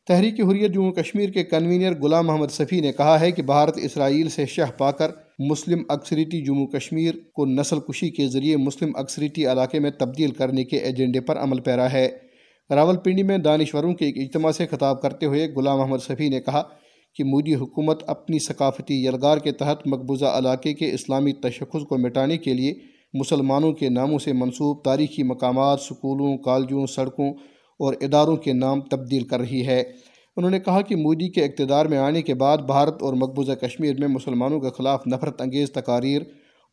تحریک 0.07 0.41
حریت 0.41 0.73
جموں 0.73 0.91
کشمیر 0.91 1.29
کے 1.29 1.43
کنوینر 1.43 2.01
غلام 2.01 2.27
محمد 2.27 2.47
صفی 2.47 2.79
نے 2.79 2.91
کہا 2.91 3.19
ہے 3.19 3.31
کہ 3.31 3.41
بھارت 3.41 3.77
اسرائیل 3.77 4.29
سے 4.29 4.45
شہ 4.45 4.71
پا 4.77 4.91
کر 4.91 5.11
مسلم 5.39 5.83
اکثریتی 5.89 6.45
جموں 6.45 6.67
کشمیر 6.67 7.15
کو 7.33 7.45
نسل 7.45 7.79
کشی 7.79 8.09
کے 8.09 8.27
ذریعے 8.27 8.57
مسلم 8.57 8.91
اکثریتی 8.95 9.45
علاقے 9.45 9.79
میں 9.79 9.91
تبدیل 9.91 10.31
کرنے 10.31 10.63
کے 10.63 10.77
ایجنڈے 10.77 11.19
پر 11.19 11.37
عمل 11.37 11.59
پیرا 11.59 11.91
ہے۔ 11.91 12.09
راول 12.69 12.97
پنڈی 12.97 13.23
میں 13.23 13.37
دانشوروں 13.37 13.93
کے 13.93 14.05
ایک 14.05 14.17
اجتماع 14.17 14.51
سے 14.51 14.67
خطاب 14.67 15.01
کرتے 15.01 15.25
ہوئے 15.25 15.53
غلام 15.55 15.77
محمد 15.77 15.97
صفی 15.97 16.29
نے 16.29 16.41
کہا 16.41 16.63
کہ 17.17 17.23
مودی 17.23 17.55
حکومت 17.55 18.03
اپنی 18.07 18.39
ثقافتی 18.39 19.05
یلغار 19.05 19.37
کے 19.37 19.51
تحت 19.51 19.87
مقبوضہ 19.87 20.25
علاقے 20.25 20.73
کے 20.73 20.93
اسلامی 20.93 21.31
تشخص 21.31 21.87
کو 21.89 21.97
مٹانے 21.97 22.37
کے 22.37 22.53
لیے 22.53 22.73
مسلمانوں 23.13 23.73
کے 23.73 23.89
ناموں 23.89 24.19
سے 24.19 24.33
منسوب 24.33 24.83
تاریخی 24.83 25.23
مقامات، 25.23 25.81
سکولوں، 25.81 26.37
کالجوں، 26.37 26.85
سڑکوں 26.85 27.33
اور 27.79 27.93
اداروں 28.01 28.35
کے 28.35 28.53
نام 28.53 28.81
تبدیل 28.81 29.23
کر 29.23 29.39
رہی 29.39 29.67
ہے۔ 29.67 29.83
انہوں 30.37 30.51
نے 30.51 30.59
کہا 30.59 30.81
کہ 30.81 30.95
مودی 30.95 31.29
کے 31.29 31.43
اقتدار 31.43 31.85
میں 31.85 31.97
آنے 31.97 32.21
کے 32.21 32.33
بعد 32.33 32.57
بھارت 32.57 33.03
اور 33.03 33.13
مقبوضہ 33.13 33.51
کشمیر 33.51 33.93
میں 33.99 34.07
مسلمانوں 34.07 34.59
کے 34.59 34.69
خلاف 34.77 35.07
نفرت 35.07 35.41
انگیز 35.41 35.71
تقاریر 35.71 36.21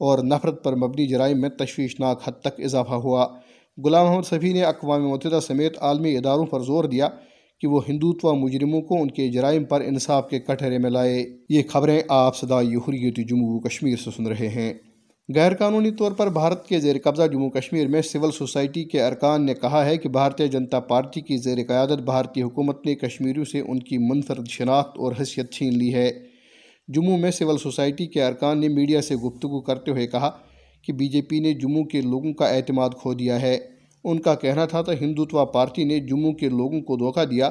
اور 0.01 0.19
نفرت 0.19 0.65
پر 0.65 0.77
مبنی 0.77 1.07
جرائم 1.07 1.41
میں 1.41 1.49
تشویشناک 1.49 2.29
حد 2.29 2.41
تک 2.41 2.61
اضافہ 2.61 2.95
ہوا۔ 2.95 3.27
غلام 3.85 4.07
محمد 4.07 4.27
صفی 4.27 4.53
نے 4.53 4.63
اقوام 4.63 5.09
متحدہ 5.09 5.39
سمیت 5.43 5.79
عالمی 5.81 6.17
اداروں 6.17 6.47
پر 6.47 6.61
زور 6.61 6.85
دیا 6.85 7.09
کہ 7.65 7.69
وہ 7.69 7.81
ہندوتوا 7.89 8.33
مجرموں 8.33 8.81
کو 8.81 9.03
ان 9.03 9.11
کے 9.11 9.29
جرائم 9.29 9.65
پر 9.65 9.81
انصاف 9.81 10.29
کے 10.29 10.39
کٹہرے 10.39 10.79
میں 10.79 10.91
لائے۔ 10.91 11.25
یہ 11.49 11.63
خبریں 11.69 12.01
آپ 12.09 12.37
صدائی 12.37 12.75
حریت 12.75 13.29
جموں 13.29 13.61
کشمیر 13.61 13.97
سے 13.97 14.11
سن 14.17 14.27
رہے 14.27 14.49
ہیں۔ 14.49 14.75
غیر 15.35 15.55
قانونی 15.55 15.91
طور 15.91 16.13
پر 16.13 16.29
بھارت 16.29 16.69
کے 16.69 16.81
زیر 16.81 16.97
قبضہ 17.05 17.23
جموں 17.33 17.51
کشمیر 17.51 17.89
میں 17.89 18.03
سول 18.03 18.31
سوسائٹی 18.31 18.85
کے 18.85 19.03
ارکان 19.03 19.47
نے 19.47 19.55
کہا 19.55 19.87
ہے 19.87 19.97
کہ 19.97 20.09
بھارتیہ 20.09 20.47
جنتا 20.47 20.81
پارٹی 20.81 21.21
کی 21.21 21.37
زیر 21.37 21.59
قیادت 21.69 22.03
بھارتی 22.03 22.43
حکومت 22.43 22.87
نے 22.87 22.95
کشمیریوں 22.95 23.45
سے 23.45 23.61
ان 23.61 23.79
کی 23.79 23.99
منفرد 23.99 24.49
شناخت 24.49 24.99
اور 24.99 25.13
حیثیت 25.21 25.53
چھین 25.53 25.79
لی 25.79 25.95
ہے۔ 25.95 26.13
جموں 26.89 27.19
میں 27.19 27.31
سول 27.31 27.59
سوسائٹی 27.59 28.07
کے 28.07 28.25
ارکان 28.25 28.61
نے 28.61 28.69
میڈیا 28.69 29.03
سے 29.03 29.17
گفتگو 29.17 29.61
کرتے 29.61 29.91
ہوئے 29.91 30.07
کہا 30.07 30.31
کہ 30.87 30.93
بی 30.93 31.09
جے 31.09 31.23
پی 31.23 31.39
نے 31.39 31.55
جموں 31.55 31.85
کے 31.85 32.01
لوگوں 32.01 32.33
کا 32.33 32.49
اعتماد 32.49 32.91
کھو 32.91 33.15
دیا 33.15 33.43
ہے۔ 33.43 33.74
ان 34.05 34.21
کا 34.21 34.35
کہنا 34.35 34.65
تھا 34.65 34.83
تو 34.83 34.93
ہندوتوا 35.01 35.45
پارٹی 35.45 35.85
نے 35.85 36.01
جموں 36.01 36.33
کے 36.33 36.49
لوگوں 36.49 36.81
کو 36.81 36.97
دھوکہ 36.97 37.25
دیا 37.25 37.47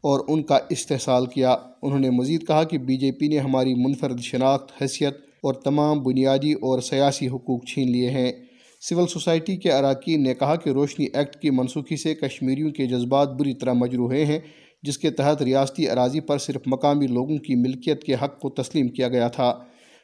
اور 0.00 0.20
ان 0.28 0.42
کا 0.42 0.58
استحصال 0.68 1.26
کیا۔ 1.26 1.56
انہوں 1.82 1.98
نے 1.98 2.10
مزید 2.10 2.46
کہا 2.46 2.64
کہ 2.64 2.78
بی 2.78 2.96
جے 2.96 3.12
پی 3.12 3.28
نے 3.28 3.38
ہماری 3.38 3.74
منفرد 3.74 4.20
شناخت، 4.20 4.82
حیثیت 4.82 5.16
اور 5.42 5.54
تمام 5.54 6.02
بنیادی 6.02 6.52
اور 6.52 6.80
سیاسی 6.80 7.28
حقوق 7.28 7.64
چھین 7.64 7.92
لیے 7.92 8.10
ہیں۔ 8.10 8.32
سول 8.80 9.06
سوسائٹی 9.06 9.56
کے 9.56 9.72
اراکین 9.72 10.22
نے 10.22 10.34
کہا 10.34 10.56
کہ 10.56 10.70
روشنی 10.70 11.06
ایکٹ 11.14 11.36
کی 11.36 11.50
منسوخی 11.50 11.96
سے 11.96 12.14
کشمیریوں 12.14 12.70
کے 12.70 12.86
جذبات 12.86 13.28
بری 13.28 13.54
طرح 13.54 13.72
مجروحے 13.72 14.24
ہیں، 14.24 14.38
جس 14.82 14.98
کے 14.98 15.10
تحت 15.10 15.42
ریاستی 15.42 15.88
اراضی 15.88 16.20
پر 16.20 16.38
صرف 16.38 16.60
مقامی 16.66 17.06
لوگوں 17.06 17.38
کی 17.38 17.54
ملکیت 17.54 18.04
کے 18.04 18.14
حق 18.14 18.40
کو 18.40 18.50
تسلیم 18.50 18.88
کیا 18.88 19.08
گیا 19.08 19.28
تھا۔ 19.28 19.58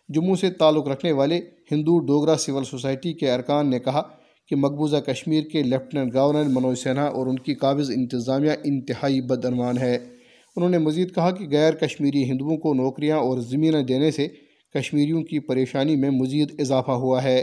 جموں 0.08 0.36
سے 0.36 0.50
تعلق 0.50 0.88
رکھنے 0.88 1.12
والے 1.12 1.40
ہندو 1.72 1.98
ڈوگرا 1.98 2.36
سول 2.36 2.64
سوسائٹی 2.64 3.12
کے 3.12 3.32
ارکان 3.32 3.70
نے 3.70 3.78
کہا 3.78 4.02
کہ 4.48 4.56
مقبوضہ 4.56 4.96
کشمیر 4.96 5.42
کے 5.42 5.62
لیفٹننٹ 5.62 6.14
گورنر 6.14 6.48
منوج 6.48 6.78
سنہا 6.78 7.04
اور 7.04 7.26
ان 7.26 7.38
کی 7.38 7.54
قابض 7.54 7.90
انتظامیہ 7.90 8.50
انتہائی 8.64 9.20
بدعنوان 9.20 9.78
ہے۔ 9.78 9.98
انہوں 10.56 10.70
نے 10.70 10.78
مزید 10.78 11.14
کہا 11.14 11.30
کہ 11.30 11.48
غیر 11.50 11.74
کشمیری 11.74 12.24
ہندوؤں 12.24 12.56
کو 12.56 12.74
نوکریاں 12.74 13.16
اور 13.16 13.38
زمینیں 13.38 13.82
دینے 13.82 14.10
سے 14.10 14.28
کشمیریوں 14.74 15.22
کی 15.22 15.38
پریشانی 15.38 15.96
میں 15.96 16.10
مزید 16.10 16.60
اضافہ 16.60 16.90
ہوا 16.90 17.22
ہے۔ 17.22 17.42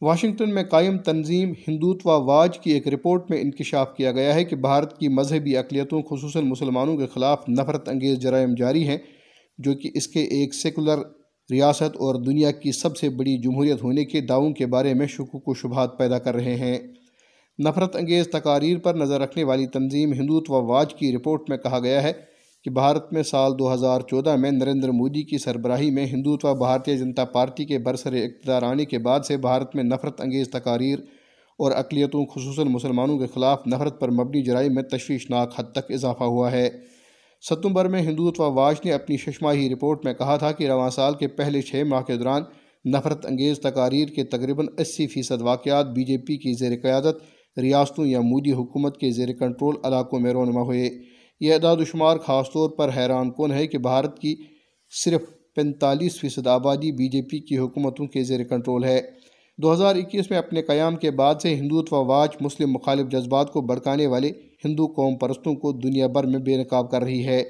واشنگٹن 0.00 0.54
میں 0.54 0.62
قائم 0.62 0.98
تنظیم 0.98 1.52
ہندوتوا 1.68 2.16
واج 2.16 2.58
کی 2.58 2.70
ایک 2.70 2.88
رپورٹ 2.88 3.30
میں 3.30 3.40
انکشاف 3.40 3.96
کیا 3.96 4.12
گیا 4.12 4.34
ہے 4.34 4.44
کہ 4.44 4.56
بھارت 4.56 4.98
کی 4.98 5.08
مذہبی 5.08 5.56
اقلیتوں 5.56 6.02
خصوصاً 6.02 6.44
مسلمانوں 6.44 6.96
کے 6.96 7.06
خلاف 7.06 7.48
نفرت 7.48 7.88
انگیز 7.88 8.18
جرائم 8.18 8.54
جاری 8.54 8.88
ہیں، 8.88 8.98
جو 9.58 9.74
کہ 9.74 9.90
اس 9.94 10.08
کے 10.08 10.20
ایک 10.20 10.54
سیکولر 10.54 10.98
ریاست 11.50 11.96
اور 11.96 12.14
دنیا 12.14 12.50
کی 12.50 12.72
سب 12.72 12.96
سے 12.96 13.08
بڑی 13.08 13.36
جمہوریت 13.38 13.82
ہونے 13.82 14.04
کے 14.04 14.20
دعووں 14.20 14.50
کے 14.50 14.66
بارے 14.66 14.94
میں 14.94 15.06
شکوک 15.06 15.48
و 15.48 15.54
شبہات 15.54 15.98
پیدا 15.98 16.18
کر 16.18 16.34
رہے 16.34 16.56
ہیں۔ 16.56 16.78
نفرت 17.64 17.96
انگیز 17.96 18.28
تقاریر 18.28 18.78
پر 18.78 18.94
نظر 18.94 19.20
رکھنے 19.20 19.44
والی 19.44 19.66
تنظیم 19.66 20.12
ہندوتوا 20.12 20.58
واج 20.58 20.94
کی 20.94 21.16
رپورٹ 21.16 21.40
میں 21.48 21.56
کہا 21.56 21.78
گیا 21.78 22.02
ہے 22.02 22.12
کہ 22.64 22.70
بھارت 22.70 23.12
میں 23.12 23.22
سال 23.22 23.58
دو 23.58 23.74
ہزار 23.74 24.00
چودہ 24.00 24.36
میں 24.36 24.50
نریندر 24.50 24.88
مودی 24.88 25.22
کی 25.22 25.38
سربراہی 25.38 25.90
میں 25.90 26.06
ہندوتوا 26.06 26.52
بھارتیہ 26.52 26.96
جنتا 26.96 27.24
پارٹی 27.24 27.64
کے 27.64 27.78
برسر 27.78 28.12
اقتدار 28.12 28.62
آنے 28.62 28.84
کے 28.84 28.98
بعد 28.98 29.20
سے 29.20 29.36
بھارت 29.36 29.76
میں 29.76 29.84
نفرت 29.84 30.20
انگیز 30.20 30.50
تقاریر 30.50 30.98
اور 31.58 31.72
اقلیتوں 31.72 32.26
خصوصاً 32.26 32.68
مسلمانوں 32.68 33.18
کے 33.18 33.26
خلاف 33.34 33.66
نفرت 33.66 34.00
پر 34.00 34.10
مبنی 34.10 34.42
جرائم 34.42 34.74
میں 34.74 34.82
تشویشناک 34.82 35.60
حد 35.60 35.64
تک 35.72 35.90
اضافہ 35.90 36.24
ہوا 36.24 36.52
ہے۔ 36.52 36.70
ستمبر 37.48 37.84
میں 37.84 38.02
ہندوتوا 38.02 38.46
واج 38.46 38.74
نے 38.84 38.92
اپنی 38.92 39.16
ششماہی 39.16 39.68
رپورٹ 39.70 40.04
میں 40.04 40.14
کہا 40.14 40.36
تھا 40.36 40.52
کہ 40.52 40.68
رواں 40.68 40.90
سال 40.90 41.14
کے 41.14 41.26
پہلے 41.28 41.60
چھ 41.60 41.82
ماہ 41.88 42.02
کے 42.02 42.16
دوران 42.16 42.42
نفرت 42.84 43.26
انگیز 43.26 43.60
تقاریر 43.60 44.08
کے 44.08 44.24
تقریباً 44.24 44.66
اسی 44.78 45.06
فیصد 45.06 45.42
واقعات 45.42 45.86
بی 45.86 46.04
جے 46.04 46.18
پی 46.18 46.36
کی 46.36 46.52
زیر 46.52 46.78
قیادت، 46.82 47.16
ریاستوں 47.58 48.06
یا 48.06 48.20
مودی 48.20 48.52
حکومت 48.52 48.96
کے 48.96 49.10
زیر 49.10 49.32
کنٹرول 49.32 49.74
علاقوں 49.84 50.20
میں 50.20 50.32
رونما 50.32 50.60
ہوئے۔ 50.60 50.88
یہ 51.40 51.52
اعداد 51.52 51.76
و 51.76 51.84
شمار 51.84 52.16
خاص 52.16 52.46
طور 52.46 52.70
پر 52.70 52.90
حیران 52.96 53.30
کن 53.30 53.52
ہے 53.52 53.66
کہ 53.66 53.78
بھارت 53.78 54.18
کی 54.18 54.36
صرف 55.04 55.22
پینتالیس 55.54 56.20
فیصد 56.20 56.46
آبادی 56.46 56.92
بی 56.92 57.08
جے 57.08 57.22
پی 57.22 57.38
کی 57.38 57.58
حکومتوں 57.58 58.06
کے 58.06 58.22
زیر 58.24 58.42
کنٹرول 58.44 58.84
ہے۔ 58.84 59.00
دو 59.58 59.72
ہزار 59.72 59.96
اکیس 59.96 60.30
میں 60.30 60.38
اپنے 60.38 60.62
قیام 60.62 60.96
کے 60.96 61.10
بعد 61.10 61.34
سے 61.42 61.54
ہندوتوا 61.54 61.98
واچ 61.98 62.36
مسلم 62.40 62.70
مخالف 62.70 63.10
جذبات 63.12 63.52
کو 63.52 63.60
بڑکانے 63.60 64.06
والے 64.06 64.30
ہندو 64.64 64.86
قوم 64.86 65.16
پرستوں 65.16 65.54
کو 65.54 65.72
دنیا 65.72 66.06
بھر 66.06 66.24
میں 66.24 66.38
بے 66.38 66.56
نقاب 66.56 66.90
کر 66.90 67.02
رہی 67.02 67.26
ہے۔ 67.26 67.42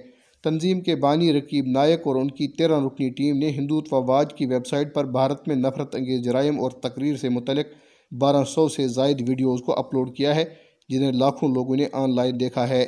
تنظیم 0.44 0.80
کے 0.80 0.97
بانی 0.97 1.32
رقیب 1.32 1.66
نائک 1.66 2.00
اور 2.04 2.16
ان 2.16 2.30
کی 2.30 2.49
تیرہ 2.49 2.80
رکنی 2.80 3.11
ٹیم 3.11 3.38
نے 3.38 3.50
ہندوتوا 3.50 3.99
واج 3.99 4.35
کی 4.35 4.47
ویب 4.47 4.66
سائٹ 4.66 4.94
پر 4.94 5.04
بھارت 5.04 5.49
میں 5.49 5.56
نفرت 5.56 5.94
انگیز 5.94 6.25
جرائم 6.25 6.61
اور 6.61 6.71
تقریر 6.71 7.16
سے 7.16 7.28
متعلق 7.28 7.66
بارہ 8.12 8.44
سو 8.44 8.68
سے 8.68 8.88
زائد 8.88 9.28
ویڈیوز 9.28 9.61
کو 9.61 9.75
اپلوڈ 9.75 10.14
کیا 10.16 10.35
ہے، 10.35 10.44
جنہیں 10.88 11.12
لاکھوں 11.12 11.49
لوگوں 11.49 11.76
نے 11.76 11.87
آن 11.92 12.14
لائن 12.16 12.40
دیکھا 12.40 12.68
ہے۔ 12.68 12.85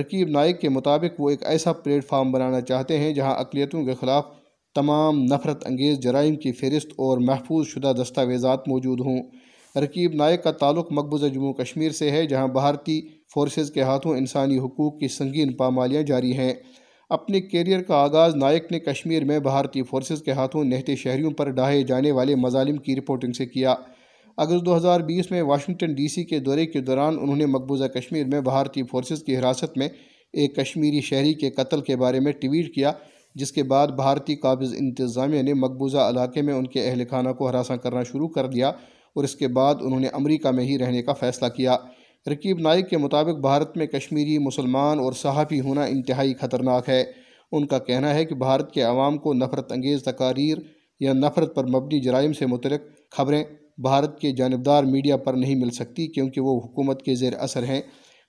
رکیب 0.00 0.28
نائک 0.28 0.60
کے 0.60 0.68
مطابق 0.68 1.20
وہ 1.20 1.30
ایک 1.30 1.46
ایسا 1.46 1.72
پلیٹ 1.72 2.04
فارم 2.04 2.32
بنانا 2.32 2.60
چاہتے 2.60 2.98
ہیں 2.98 3.12
جہاں 3.12 3.34
اقلیتوں 3.34 3.84
کے 3.84 3.94
خلاف 3.94 4.24
تمام 4.74 5.24
نفرت 5.24 5.66
انگیز 5.66 5.98
جرائم 5.98 6.36
کی 6.36 6.52
فہرست 6.52 6.90
اور 6.90 7.18
محفوظ 7.18 7.66
شدہ 7.66 7.92
دستاویزات 8.02 8.68
موجود 8.68 9.00
ہوں۔ 9.00 9.22
رکیب 9.76 10.14
نائک 10.14 10.42
کا 10.42 10.50
تعلق 10.50 10.92
مقبوضہ 10.92 11.26
جموں 11.26 11.52
کشمیر 11.52 11.90
سے 11.90 12.10
ہے، 12.10 12.26
جہاں 12.26 12.48
بھارتی 12.48 13.00
فورسز 13.34 13.70
کے 13.70 13.82
ہاتھوں 13.82 14.16
انسانی 14.16 14.58
حقوق 14.58 15.00
کی 15.00 15.08
سنگین 15.08 15.52
پامالیاں 15.52 16.02
جاری 16.02 16.32
ہیں۔ 16.32 16.54
اپنے 17.10 17.40
کیریئر 17.40 17.82
کا 17.82 17.94
آغاز 17.94 18.36
نائک 18.36 18.72
نے 18.72 18.80
کشمیر 18.80 19.24
میں 19.24 19.38
بھارتی 19.38 19.82
فورسز 19.82 20.22
کے 20.22 20.30
ہاتھوں 20.30 20.64
نہتے 20.64 20.96
شہریوں 20.96 21.30
پر 21.30 21.50
ڈھائے 21.50 21.82
جانے 21.82 22.10
والے 22.10 22.34
مظالم 22.34 22.76
کی 22.76 22.96
رپورٹنگ 22.96 23.32
سے 23.32 23.46
کیا۔ 23.46 23.74
اگست 24.36 24.66
دو 24.66 24.76
ہزار 24.76 25.00
بیس 25.00 25.30
میں 25.30 25.42
واشنگٹن 25.42 25.94
ڈی 25.94 26.08
سی 26.08 26.24
کے 26.24 26.38
دورے 26.38 26.66
کے 26.66 26.80
دوران 26.80 27.18
انہوں 27.20 27.36
نے 27.36 27.46
مقبوضہ 27.46 27.84
کشمیر 27.84 28.26
میں 28.26 28.40
بھارتی 28.40 28.82
فورسز 28.82 29.22
کی 29.22 29.36
حراست 29.36 29.78
میں 29.78 29.88
ایک 30.32 30.56
کشمیری 30.56 31.00
شہری 31.00 31.34
کے 31.34 31.50
قتل 31.50 31.80
کے 31.80 31.96
بارے 31.96 32.20
میں 32.20 32.32
ٹویٹ 32.32 32.74
کیا۔ 32.74 32.92
جس 33.34 33.52
کے 33.52 33.62
بعد 33.62 33.88
بھارتی 33.88 34.36
قابض 34.36 34.74
انتظامیہ 34.78 35.42
نے 35.42 35.54
مقبوضہ 35.54 35.98
علاقے 35.98 36.42
میں 36.42 36.54
ان 36.54 36.66
کے 36.66 36.90
اہل 36.90 37.02
خانہ 37.10 37.28
کو 37.28 37.48
ہراساں 37.48 37.76
کرنا 37.76 38.02
شروع 38.02 38.28
کر 38.28 38.46
دیا 38.46 38.68
اور 39.14 39.24
اس 39.24 39.36
کے 39.36 39.48
بعد 39.48 39.74
انہوں 39.80 40.00
نے 40.00 40.06
امریکہ 40.06 40.50
میں 40.50 40.64
ہی 40.64 40.78
رہنے 40.78 41.02
کا 41.02 41.12
فیصلہ 41.12 41.48
کیا۔ 41.48 41.76
رکیب 42.32 42.58
نائک 42.58 42.90
کے 42.90 42.98
مطابق 42.98 43.40
بھارت 43.40 43.76
میں 43.76 43.86
کشمیری 43.86 44.38
مسلمان 44.38 44.98
اور 44.98 45.12
صحافی 45.12 45.60
ہونا 45.60 45.84
انتہائی 45.84 46.34
خطرناک 46.34 46.88
ہے۔ 46.88 47.04
ان 47.52 47.66
کا 47.66 47.78
کہنا 47.78 48.14
ہے 48.14 48.24
کہ 48.24 48.34
بھارت 48.34 48.72
کے 48.72 48.82
عوام 48.82 49.18
کو 49.18 49.34
نفرت 49.34 49.72
انگیز 49.72 50.02
تقاریر 50.02 50.58
یا 51.00 51.12
نفرت 51.12 51.54
پر 51.54 51.64
مبنی 51.64 52.00
جرائم 52.00 52.32
سے 52.32 52.46
متعلق 52.46 52.80
خبریں 53.10 53.44
بھارت 53.78 54.20
کے 54.20 54.32
جانبدار 54.32 54.84
میڈیا 54.84 55.16
پر 55.16 55.34
نہیں 55.34 55.54
مل 55.54 55.70
سکتی 55.70 56.06
کیونکہ 56.06 56.40
وہ 56.40 56.60
حکومت 56.64 57.02
کے 57.02 57.14
زیر 57.14 57.32
اثر 57.38 57.62
ہیں۔ 57.62 57.80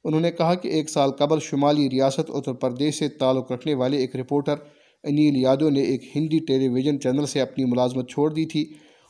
انہوں 0.03 0.21
نے 0.21 0.31
کہا 0.31 0.53
کہ 0.53 0.67
ایک 0.67 0.89
سال 0.89 1.11
قبل 1.11 1.39
شمالی 1.39 1.89
ریاست 1.89 2.31
اتر 2.33 2.53
پردیش 2.53 2.99
سے 2.99 3.07
تعلق 3.07 3.51
رکھنے 3.51 3.73
والے 3.73 3.97
ایک 3.97 4.15
رپورٹر 4.15 4.55
انیل 5.05 5.37
یادو 5.37 5.69
نے 5.69 5.81
ایک 5.81 6.17
ہندی 6.17 6.39
ٹیلی 6.39 6.67
ویژن 6.67 6.99
چینل 6.99 7.25
سے 7.25 7.41
اپنی 7.41 7.65
ملازمت 7.65 8.09
چھوڑ 8.09 8.33
دی 8.33 8.45
تھی 8.45 8.61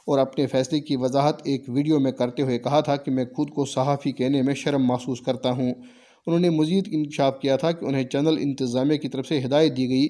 اور 0.08 0.20
اپنے 0.20 0.48
فیصلے 0.48 0.80
کی 0.80 0.96
وضاحت 0.96 1.42
ایک 1.46 1.64
ویڈیو 1.68 2.00
میں 2.00 2.12
کرتے 2.12 2.42
ہوئے 2.42 2.60
کہا 2.60 2.80
تھا 2.80 2.96
کہ 2.96 3.12
میں 3.12 3.26
خود 3.36 3.50
کو 3.50 3.66
صحافی 3.66 4.12
کہنے 4.12 4.42
میں 4.42 4.54
شرم 4.54 4.86
محسوس 4.86 5.22
کرتا 5.22 5.52
ہوں۔ 5.52 5.74
انہوں 6.28 6.40
نے 6.40 6.50
مزید 6.50 6.88
انکشاف 6.92 7.40
کیا 7.40 7.56
تھا 7.56 7.72
کہ 7.72 7.86
انہیں 7.86 8.04
چینل 8.04 8.38
انتظامیہ 8.42 8.98
کی 8.98 9.08
طرف 9.08 9.28
سے 9.28 9.40
ہدایت 9.46 9.78
دی 9.78 9.90
گئی 9.90 10.08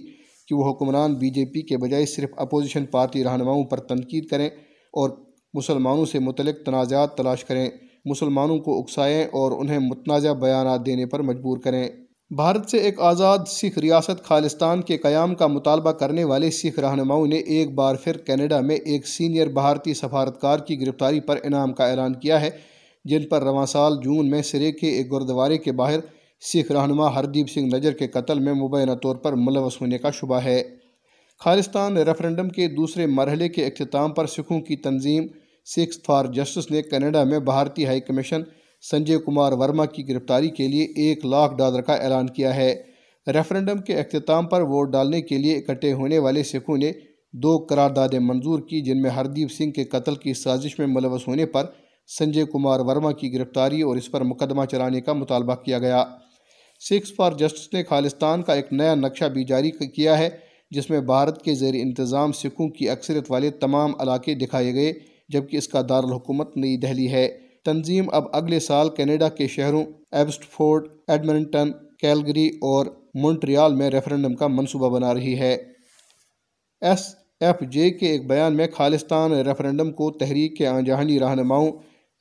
کہ 0.47 0.55
وہ 0.55 0.71
حکمران 0.71 1.13
بی 1.13 1.29
جے 1.29 1.45
پی 1.45 1.61
کے 1.61 1.77
بجائے 1.77 2.05
صرف 2.05 2.29
اپوزیشن 2.37 2.85
پارٹی 2.85 3.23
رہنماؤں 3.23 3.63
پر 3.63 3.77
تنقید 3.77 4.27
کریں 4.27 4.47
اور 4.93 5.09
مسلمانوں 5.53 6.05
سے 6.05 6.19
متعلق 6.19 6.65
تنازعات 6.65 7.15
تلاش 7.15 7.45
کریں، 7.45 7.69
مسلمانوں 8.05 8.59
کو 8.59 8.79
اکسائیں 8.79 9.23
اور 9.23 9.51
انہیں 9.51 9.79
متنازع 9.79 10.33
بیانات 10.33 10.85
دینے 10.85 11.05
پر 11.05 11.19
مجبور 11.19 11.57
کریں۔ 11.57 11.87
بھارت 12.35 12.69
سے 12.69 12.77
ایک 12.77 12.99
آزاد 12.99 13.37
سکھ 13.47 13.79
ریاست 13.79 14.23
خالستان 14.23 14.81
کے 14.81 14.97
قیام 14.97 15.35
کا 15.35 15.47
مطالبہ 15.47 15.91
کرنے 15.91 16.23
والے 16.23 16.51
سکھ 16.51 16.79
رہنماؤں 16.79 17.27
نے 17.27 17.35
ایک 17.35 17.73
بار 17.73 17.95
پھر 17.95 18.17
کینیڈا 18.17 18.59
میں 18.59 18.75
ایک 18.75 19.07
سینئر 19.07 19.47
بھارتی 19.47 19.93
سفارتکار 19.93 20.59
کی 20.59 20.81
گرفتاری 20.81 21.19
پر 21.19 21.39
انعام 21.43 21.73
کا 21.73 21.87
اعلان 21.87 22.13
کیا 22.13 22.41
ہے، 22.41 22.49
جن 23.05 23.27
پر 23.27 23.43
رواں 23.43 23.65
سال 23.65 23.93
جون 24.03 24.29
میں 24.29 24.41
سرے 24.41 24.71
کے 24.71 24.87
ایک 24.87 25.11
گردوارے 25.11 25.57
کے 25.57 25.71
باہر 25.71 25.99
سکھ 26.41 26.71
رہنما 26.71 27.15
ہردیپ 27.15 27.49
سنگھ 27.49 27.75
نجر 27.75 27.91
کے 27.91 28.07
قتل 28.07 28.39
میں 28.39 28.53
مبینہ 28.53 28.91
طور 29.03 29.15
پر 29.15 29.33
ملوث 29.33 29.81
ہونے 29.81 29.97
کا 29.97 30.11
شبہ 30.11 30.39
ہے۔ 30.39 30.63
خالستان 31.39 31.97
ریفرنڈم 31.97 32.49
کے 32.49 32.67
دوسرے 32.67 33.05
مرحلے 33.05 33.49
کے 33.49 33.65
اختتام 33.65 34.11
پر 34.11 34.25
سکھوں 34.25 34.61
کی 34.61 34.75
تنظیم 34.75 35.27
سکس 35.65 36.01
فار 36.03 36.25
جسٹس 36.25 36.71
نے 36.71 36.81
کینیڈا 36.81 37.23
میں 37.23 37.39
بھارتی 37.39 37.85
ہائی 37.85 38.01
کمیشن 38.01 38.41
سنجے 38.81 39.17
کمار 39.25 39.51
ورما 39.51 39.85
کی 39.85 40.07
گرفتاری 40.09 40.49
کے 40.49 40.67
لیے 40.67 40.83
ایک 40.95 41.25
لاکھ 41.25 41.55
ڈالر 41.57 41.81
کا 41.81 41.93
اعلان 41.93 42.27
کیا 42.27 42.55
ہے۔ 42.55 42.83
ریفرنڈم 43.27 43.77
کے 43.77 43.93
اختتام 43.93 44.47
پر 44.47 44.61
ووٹ 44.61 44.91
ڈالنے 44.91 45.21
کے 45.21 45.37
لیے 45.37 45.57
اکٹھے 45.57 45.93
ہونے 45.93 46.17
والے 46.17 46.43
سکھوں 46.43 46.77
نے 46.77 46.91
دو 47.33 47.57
قراردادیں 47.57 48.19
منظور 48.19 48.59
کی، 48.59 48.81
جن 48.81 49.01
میں 49.01 49.09
ہردیپ 49.09 49.51
سنگھ 49.51 49.71
کے 49.71 49.83
قتل 49.83 50.15
کی 50.15 50.33
سازش 50.33 50.79
میں 50.79 50.87
ملوث 50.87 51.27
ہونے 51.27 51.45
پر 51.45 51.65
سنجے 52.19 52.45
کمار 52.45 52.79
ورما 52.79 53.11
کی 53.11 53.33
گرفتاری 53.33 53.81
اور 53.81 53.97
اس 53.97 54.11
پر 54.11 54.21
مقدمہ 54.21 54.65
چلانے 54.65 55.01
کا 55.01 55.13
مطالبہ 55.13 55.55
کیا 55.55 55.79
گیا۔ 55.79 56.03
سکس 56.79 57.15
فار 57.15 57.31
جسٹس 57.31 57.73
نے 57.73 57.83
خالستان 57.83 58.43
کا 58.43 58.53
ایک 58.53 58.73
نیا 58.73 58.95
نقشہ 58.95 59.25
بھی 59.25 59.43
جاری 59.43 59.71
کیا 59.71 60.17
ہے، 60.17 60.29
جس 60.71 60.89
میں 60.89 60.99
بھارت 60.99 61.41
کے 61.41 61.53
زیر 61.53 61.73
انتظام 61.73 62.31
سکھوں 62.31 62.69
کی 62.69 62.89
اکثریت 62.89 63.31
والے 63.31 63.49
تمام 63.49 63.91
علاقے 63.99 64.33
دکھائے 64.33 64.73
گئے، 64.73 64.93
جبکہ 65.29 65.57
اس 65.57 65.67
کا 65.67 65.81
دارالحکومت 65.89 66.57
نئی 66.57 66.77
دہلی 66.77 67.11
ہے۔ 67.11 67.44
تنظیم 67.65 68.05
اب 68.11 68.23
اگلے 68.33 68.59
سال 68.59 68.89
کینیڈا 68.89 69.29
کے 69.29 69.47
شہروں 69.47 69.85
ایبسٹ 70.11 70.43
فورڈ 70.43 70.87
ایڈمنٹن 71.07 71.71
کیلگری 71.99 72.47
اور 72.47 72.85
مونٹریال 73.13 73.75
میں 73.75 73.89
ریفرنڈم 73.89 74.35
کا 74.35 74.47
منصوبہ 74.47 74.89
بنا 74.89 75.13
رہی 75.13 75.39
ہے۔ 75.39 75.57
ایس 76.81 77.15
ایف 77.39 77.71
جے 77.71 77.91
کے 77.91 78.07
ایک 78.07 78.27
بیان 78.27 78.55
میں 78.55 78.67
خالستان 78.75 79.31
ریفرنڈم 79.31 79.91
کو 79.91 80.11
تحریک 80.11 80.57
کے 80.57 80.67
آنجہانی 80.67 81.19
رہنماؤں 81.19 81.71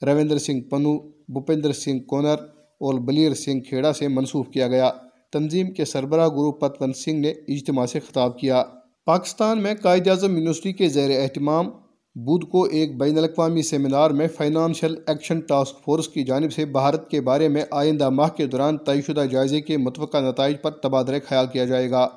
رویندر 0.07 0.39
سنگھ 0.39 0.69
پنو 0.69 0.99
بھوپندر 1.29 1.73
سنگھ 1.73 2.03
کونر 2.03 2.35
اور 2.81 2.95
بلیر 2.95 3.35
سنگھ 3.35 3.63
کھیڑا 3.63 3.93
سے 3.93 4.09
منسوخ 4.09 4.51
کیا 4.51 4.69
گیا۔ 4.69 4.91
تنظیم 5.33 5.71
کے 5.71 5.85
سربراہ 5.85 6.29
گرو 6.29 6.53
پتون 6.53 6.93
سنگھ 6.93 7.21
نے 7.21 7.29
اجتماع 7.29 7.87
سے 7.87 8.01
خطاب 8.01 8.39
کیا۔ 8.39 8.63
پاکستان 9.07 9.63
میں 9.63 9.75
قائد 9.75 10.09
اعظم 10.09 10.37
یونیورسٹی 10.37 10.73
کے 10.73 10.89
زیر 10.89 11.23
اہتمام 11.23 11.71
بدھ 12.17 12.51
کو 12.51 12.63
ایک 12.63 12.99
بین 12.99 13.19
الاقوامی 13.19 13.63
سیمینار 13.63 14.11
میں 14.11 14.29
فائنانشل 14.29 14.95
ایکشن 15.07 15.41
ٹاسک 15.41 15.85
فورس 15.85 16.09
کی 16.09 16.25
جانب 16.25 16.53
سے 16.53 16.65
بھارت 16.65 17.11
کے 17.11 17.21
بارے 17.21 17.49
میں 17.49 17.63
آئندہ 17.71 18.09
ماہ 18.09 18.29
کے 18.29 18.47
دوران 18.47 18.77
طے 18.77 19.03
شدہ 19.03 19.25
جائزے 19.31 19.61
کے 19.61 19.77
متوقع 19.77 20.21
نتائج 20.21 20.57
پر 20.63 20.71
تبادلہ 20.71 21.17
خیال 21.29 21.47
کیا 21.53 21.65
جائے 21.65 21.91
گا۔ 21.91 22.09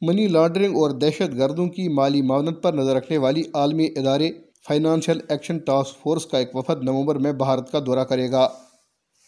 منی 0.00 0.26
لانڈرنگ 0.26 0.76
اور 0.76 0.90
دہشت 0.90 1.38
گردوں 1.38 1.66
کی 1.66 1.88
مالی 1.88 2.22
معاونت 2.22 2.62
پر 2.62 2.72
نظر 2.72 2.94
رکھنے 2.94 3.18
والی 3.18 3.42
عالمی 3.54 3.88
ادارے 3.96 4.30
فائنانشل 4.68 5.18
ایکشن 5.28 5.58
ٹاسک 5.58 6.02
فورس 6.02 6.26
کا 6.26 6.38
ایک 6.38 6.56
وفد 6.56 6.84
نومبر 6.84 7.16
میں 7.16 7.32
بھارت 7.32 7.72
کا 7.72 7.78
دورہ 7.86 8.04
کرے 8.04 8.30
گا۔ 8.30 8.48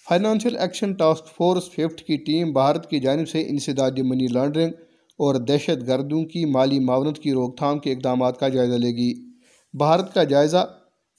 financial 0.08 0.56
action 0.56 0.92
task 0.92 1.26
force 1.36 1.70
fifth 1.70 2.02
کی 2.02 2.16
ٹیم 2.16 2.52
بھارت 2.52 2.90
کی 2.90 3.00
جانب 3.00 3.28
سے 3.28 3.42
انسدادی 3.42 4.02
منی 4.02 4.26
لانڈرنگ 4.26 4.72
اور 5.18 5.34
دہشت 5.34 5.88
گردوں 5.88 6.24
کی 6.24 6.44
مالی 6.44 6.78
معاونت 6.78 7.18
کی 7.18 7.32
روک 7.32 7.58
تھام 7.58 7.78
کے 7.78 7.92
اقدامات 7.92 8.40
کا 8.40 8.48
جائزہ 8.48 8.74
لے 8.74 8.88
گی۔ 8.88 9.29
بھارت 9.74 10.14
کا 10.14 10.24
جائزہ 10.24 10.66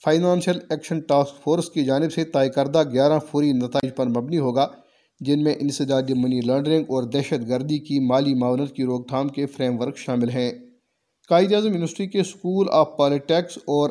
فائنانشل 0.04 0.58
ایکشن 0.70 1.00
ٹاسک 1.00 1.44
فورس 1.44 1.70
کی 1.70 1.84
جانب 1.84 2.12
سے 2.12 2.24
طے 2.24 2.48
کردہ 2.48 2.82
گیارہ 2.92 3.18
فوری 3.18 3.52
نتائج 3.52 3.94
پر 3.96 4.06
مبنی 4.06 4.38
ہوگا، 4.38 4.68
جن 5.20 5.42
میں 5.42 5.54
انسدادی 5.60 6.14
منی 6.14 6.40
لانڈرنگ 6.40 6.84
اور 6.88 7.02
دہشت 7.02 7.48
گردی 7.48 7.78
کی 7.78 8.00
مالی 8.00 8.34
معاونت 8.34 8.72
کی 8.72 8.84
روک 8.84 9.08
تھام 9.08 9.28
کے 9.28 9.46
فریم 9.46 9.80
ورک 9.80 9.96
شامل 9.96 10.30
ہیں۔ 10.30 10.52
قائد 11.28 11.52
اعظم 11.52 11.66
یونیورسٹی 11.66 12.06
کے 12.06 12.20
اسکول 12.20 12.66
آف 12.70 12.96
پالیٹیکس 12.98 13.58
اور 13.58 13.90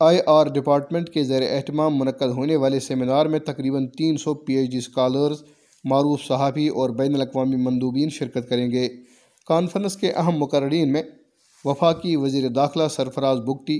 آئی 0.00 0.18
آر 0.26 0.46
ڈپارٹمنٹ 0.46 1.10
کے 1.10 1.22
زیر 1.22 1.42
اہتمام 1.50 1.98
منعقد 1.98 2.30
ہونے 2.36 2.56
والے 2.56 2.80
سیمینار 2.80 3.26
میں 3.26 3.38
تقریباً 3.38 3.86
تین 3.88 4.16
سو 4.16 4.34
پی 4.34 4.54
ایچ 4.54 4.70
ڈی 4.70 4.78
اسکالرز 4.78 5.42
معروف 5.84 6.20
صحافی 6.20 6.68
اور 6.68 6.90
بین 6.90 7.14
الاقوامی 7.14 7.56
مندوبین 7.56 8.08
شرکت 8.08 8.48
کریں 8.48 8.70
گے۔ 8.70 8.88
کانفرنس 9.46 9.96
کے 9.96 10.12
اہم 10.12 10.38
مقررین 10.38 10.92
میں 10.92 11.02
وفاقی 11.64 12.16
وزیر 12.16 12.48
داخلہ 12.48 12.88
سرفراز 12.90 13.38
بگٹی، 13.38 13.78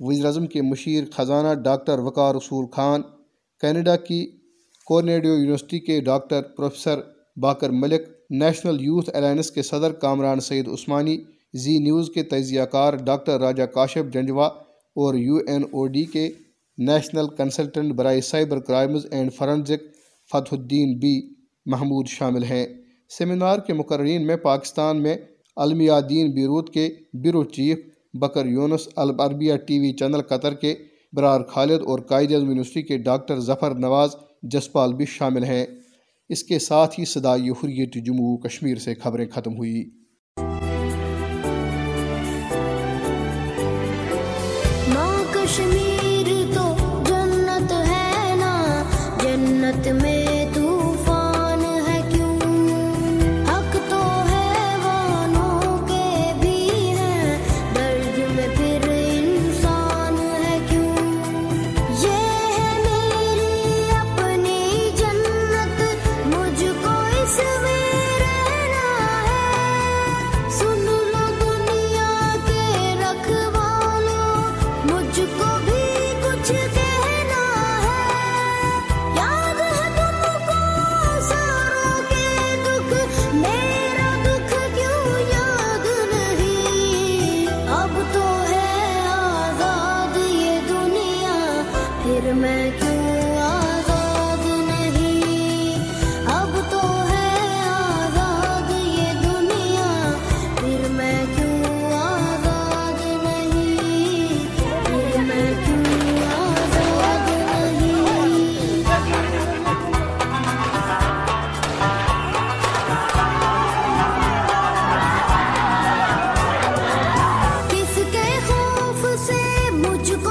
وزیر 0.00 0.24
اعظم 0.26 0.46
کے 0.46 0.62
مشیر 0.62 1.04
خزانہ 1.12 1.54
ڈاکٹر 1.54 1.98
وقار 1.98 2.34
رسول 2.34 2.66
خان، 2.72 3.02
کینیڈا 3.62 3.96
کی 3.96 4.24
کورنیڈیو 4.86 5.32
یونیورسٹی 5.32 5.78
کے 5.78 6.00
doctor 6.00 6.42
professor 6.42 7.00
Bakir 7.36 7.70
Malik, 7.70 8.08
national 8.30 8.80
youth 8.80 9.10
alliance 9.14 9.50
کے 9.50 9.62
صدر 9.62 9.92
کامران 9.92 10.40
سعید 10.40 10.68
عثمانی، 10.68 11.16
زی 11.54 11.78
نیوز 11.78 12.10
کے 12.14 12.22
تجزیہ 12.22 12.62
کار 12.62 12.94
ڈاکٹر 12.94 13.40
راجہ 13.40 13.62
کاشف 13.62 14.12
جنجوا 14.12 14.46
اور 14.96 15.14
یو 15.14 15.36
این 15.46 15.64
او 15.70 15.86
ڈی 15.86 16.04
کے 16.04 16.28
نیشنل 16.78 17.26
کنسلٹنٹ 17.28 17.92
برائے 17.92 18.20
cyber 18.20 18.60
crimes 18.60 19.06
and 19.10 19.32
forensic 19.32 19.82
Fateh 20.30 20.54
Uddin 20.54 20.98
B 20.98 21.20
Mahmood 21.66 22.06
شامل 22.08 22.44
ہیں۔ 22.44 22.66
سیمینار 23.10 23.58
کے 23.58 23.72
مقررین 23.72 24.26
میں 24.26 24.36
پاکستان 24.36 25.02
میں 25.02 25.16
المیہ 25.60 25.92
دین 26.08 26.30
بیروت 26.30 26.70
کے 26.74 26.88
bureau 27.14 27.44
chief 27.44 27.78
Bakr 28.14 28.46
Younis 28.46 28.88
Al Arabiya 28.96 29.56
T 29.56 29.78
V 29.78 29.92
channel 29.92 30.20
Qatar 30.20 30.54
کے 30.54 30.74
برار 31.12 31.40
خالد 31.48 31.82
اور 31.86 31.98
قائد 31.98 32.32
اعظم 32.32 32.46
یونیورسٹی 32.46 32.82
کے 32.82 32.98
ڈاکٹر 32.98 33.40
ظفر 33.40 33.74
نواز 33.74 34.10
جسپال 34.42 34.94
بھی 34.94 35.04
شامل 35.06 35.44
ہیں۔ 35.44 35.66
اس 36.28 36.42
کے 36.44 36.58
ساتھ 36.58 37.00
ہی 37.00 37.04
صدائی 37.04 37.50
حریت 37.50 37.94
جموں 38.06 38.36
کشمیر 38.38 38.74
سے 38.74 38.94
خبریں 38.94 39.26
ختم 39.32 39.56
ہوئی۔ 39.56 39.90
کشمیر 45.32 45.99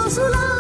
سنا 0.10 0.59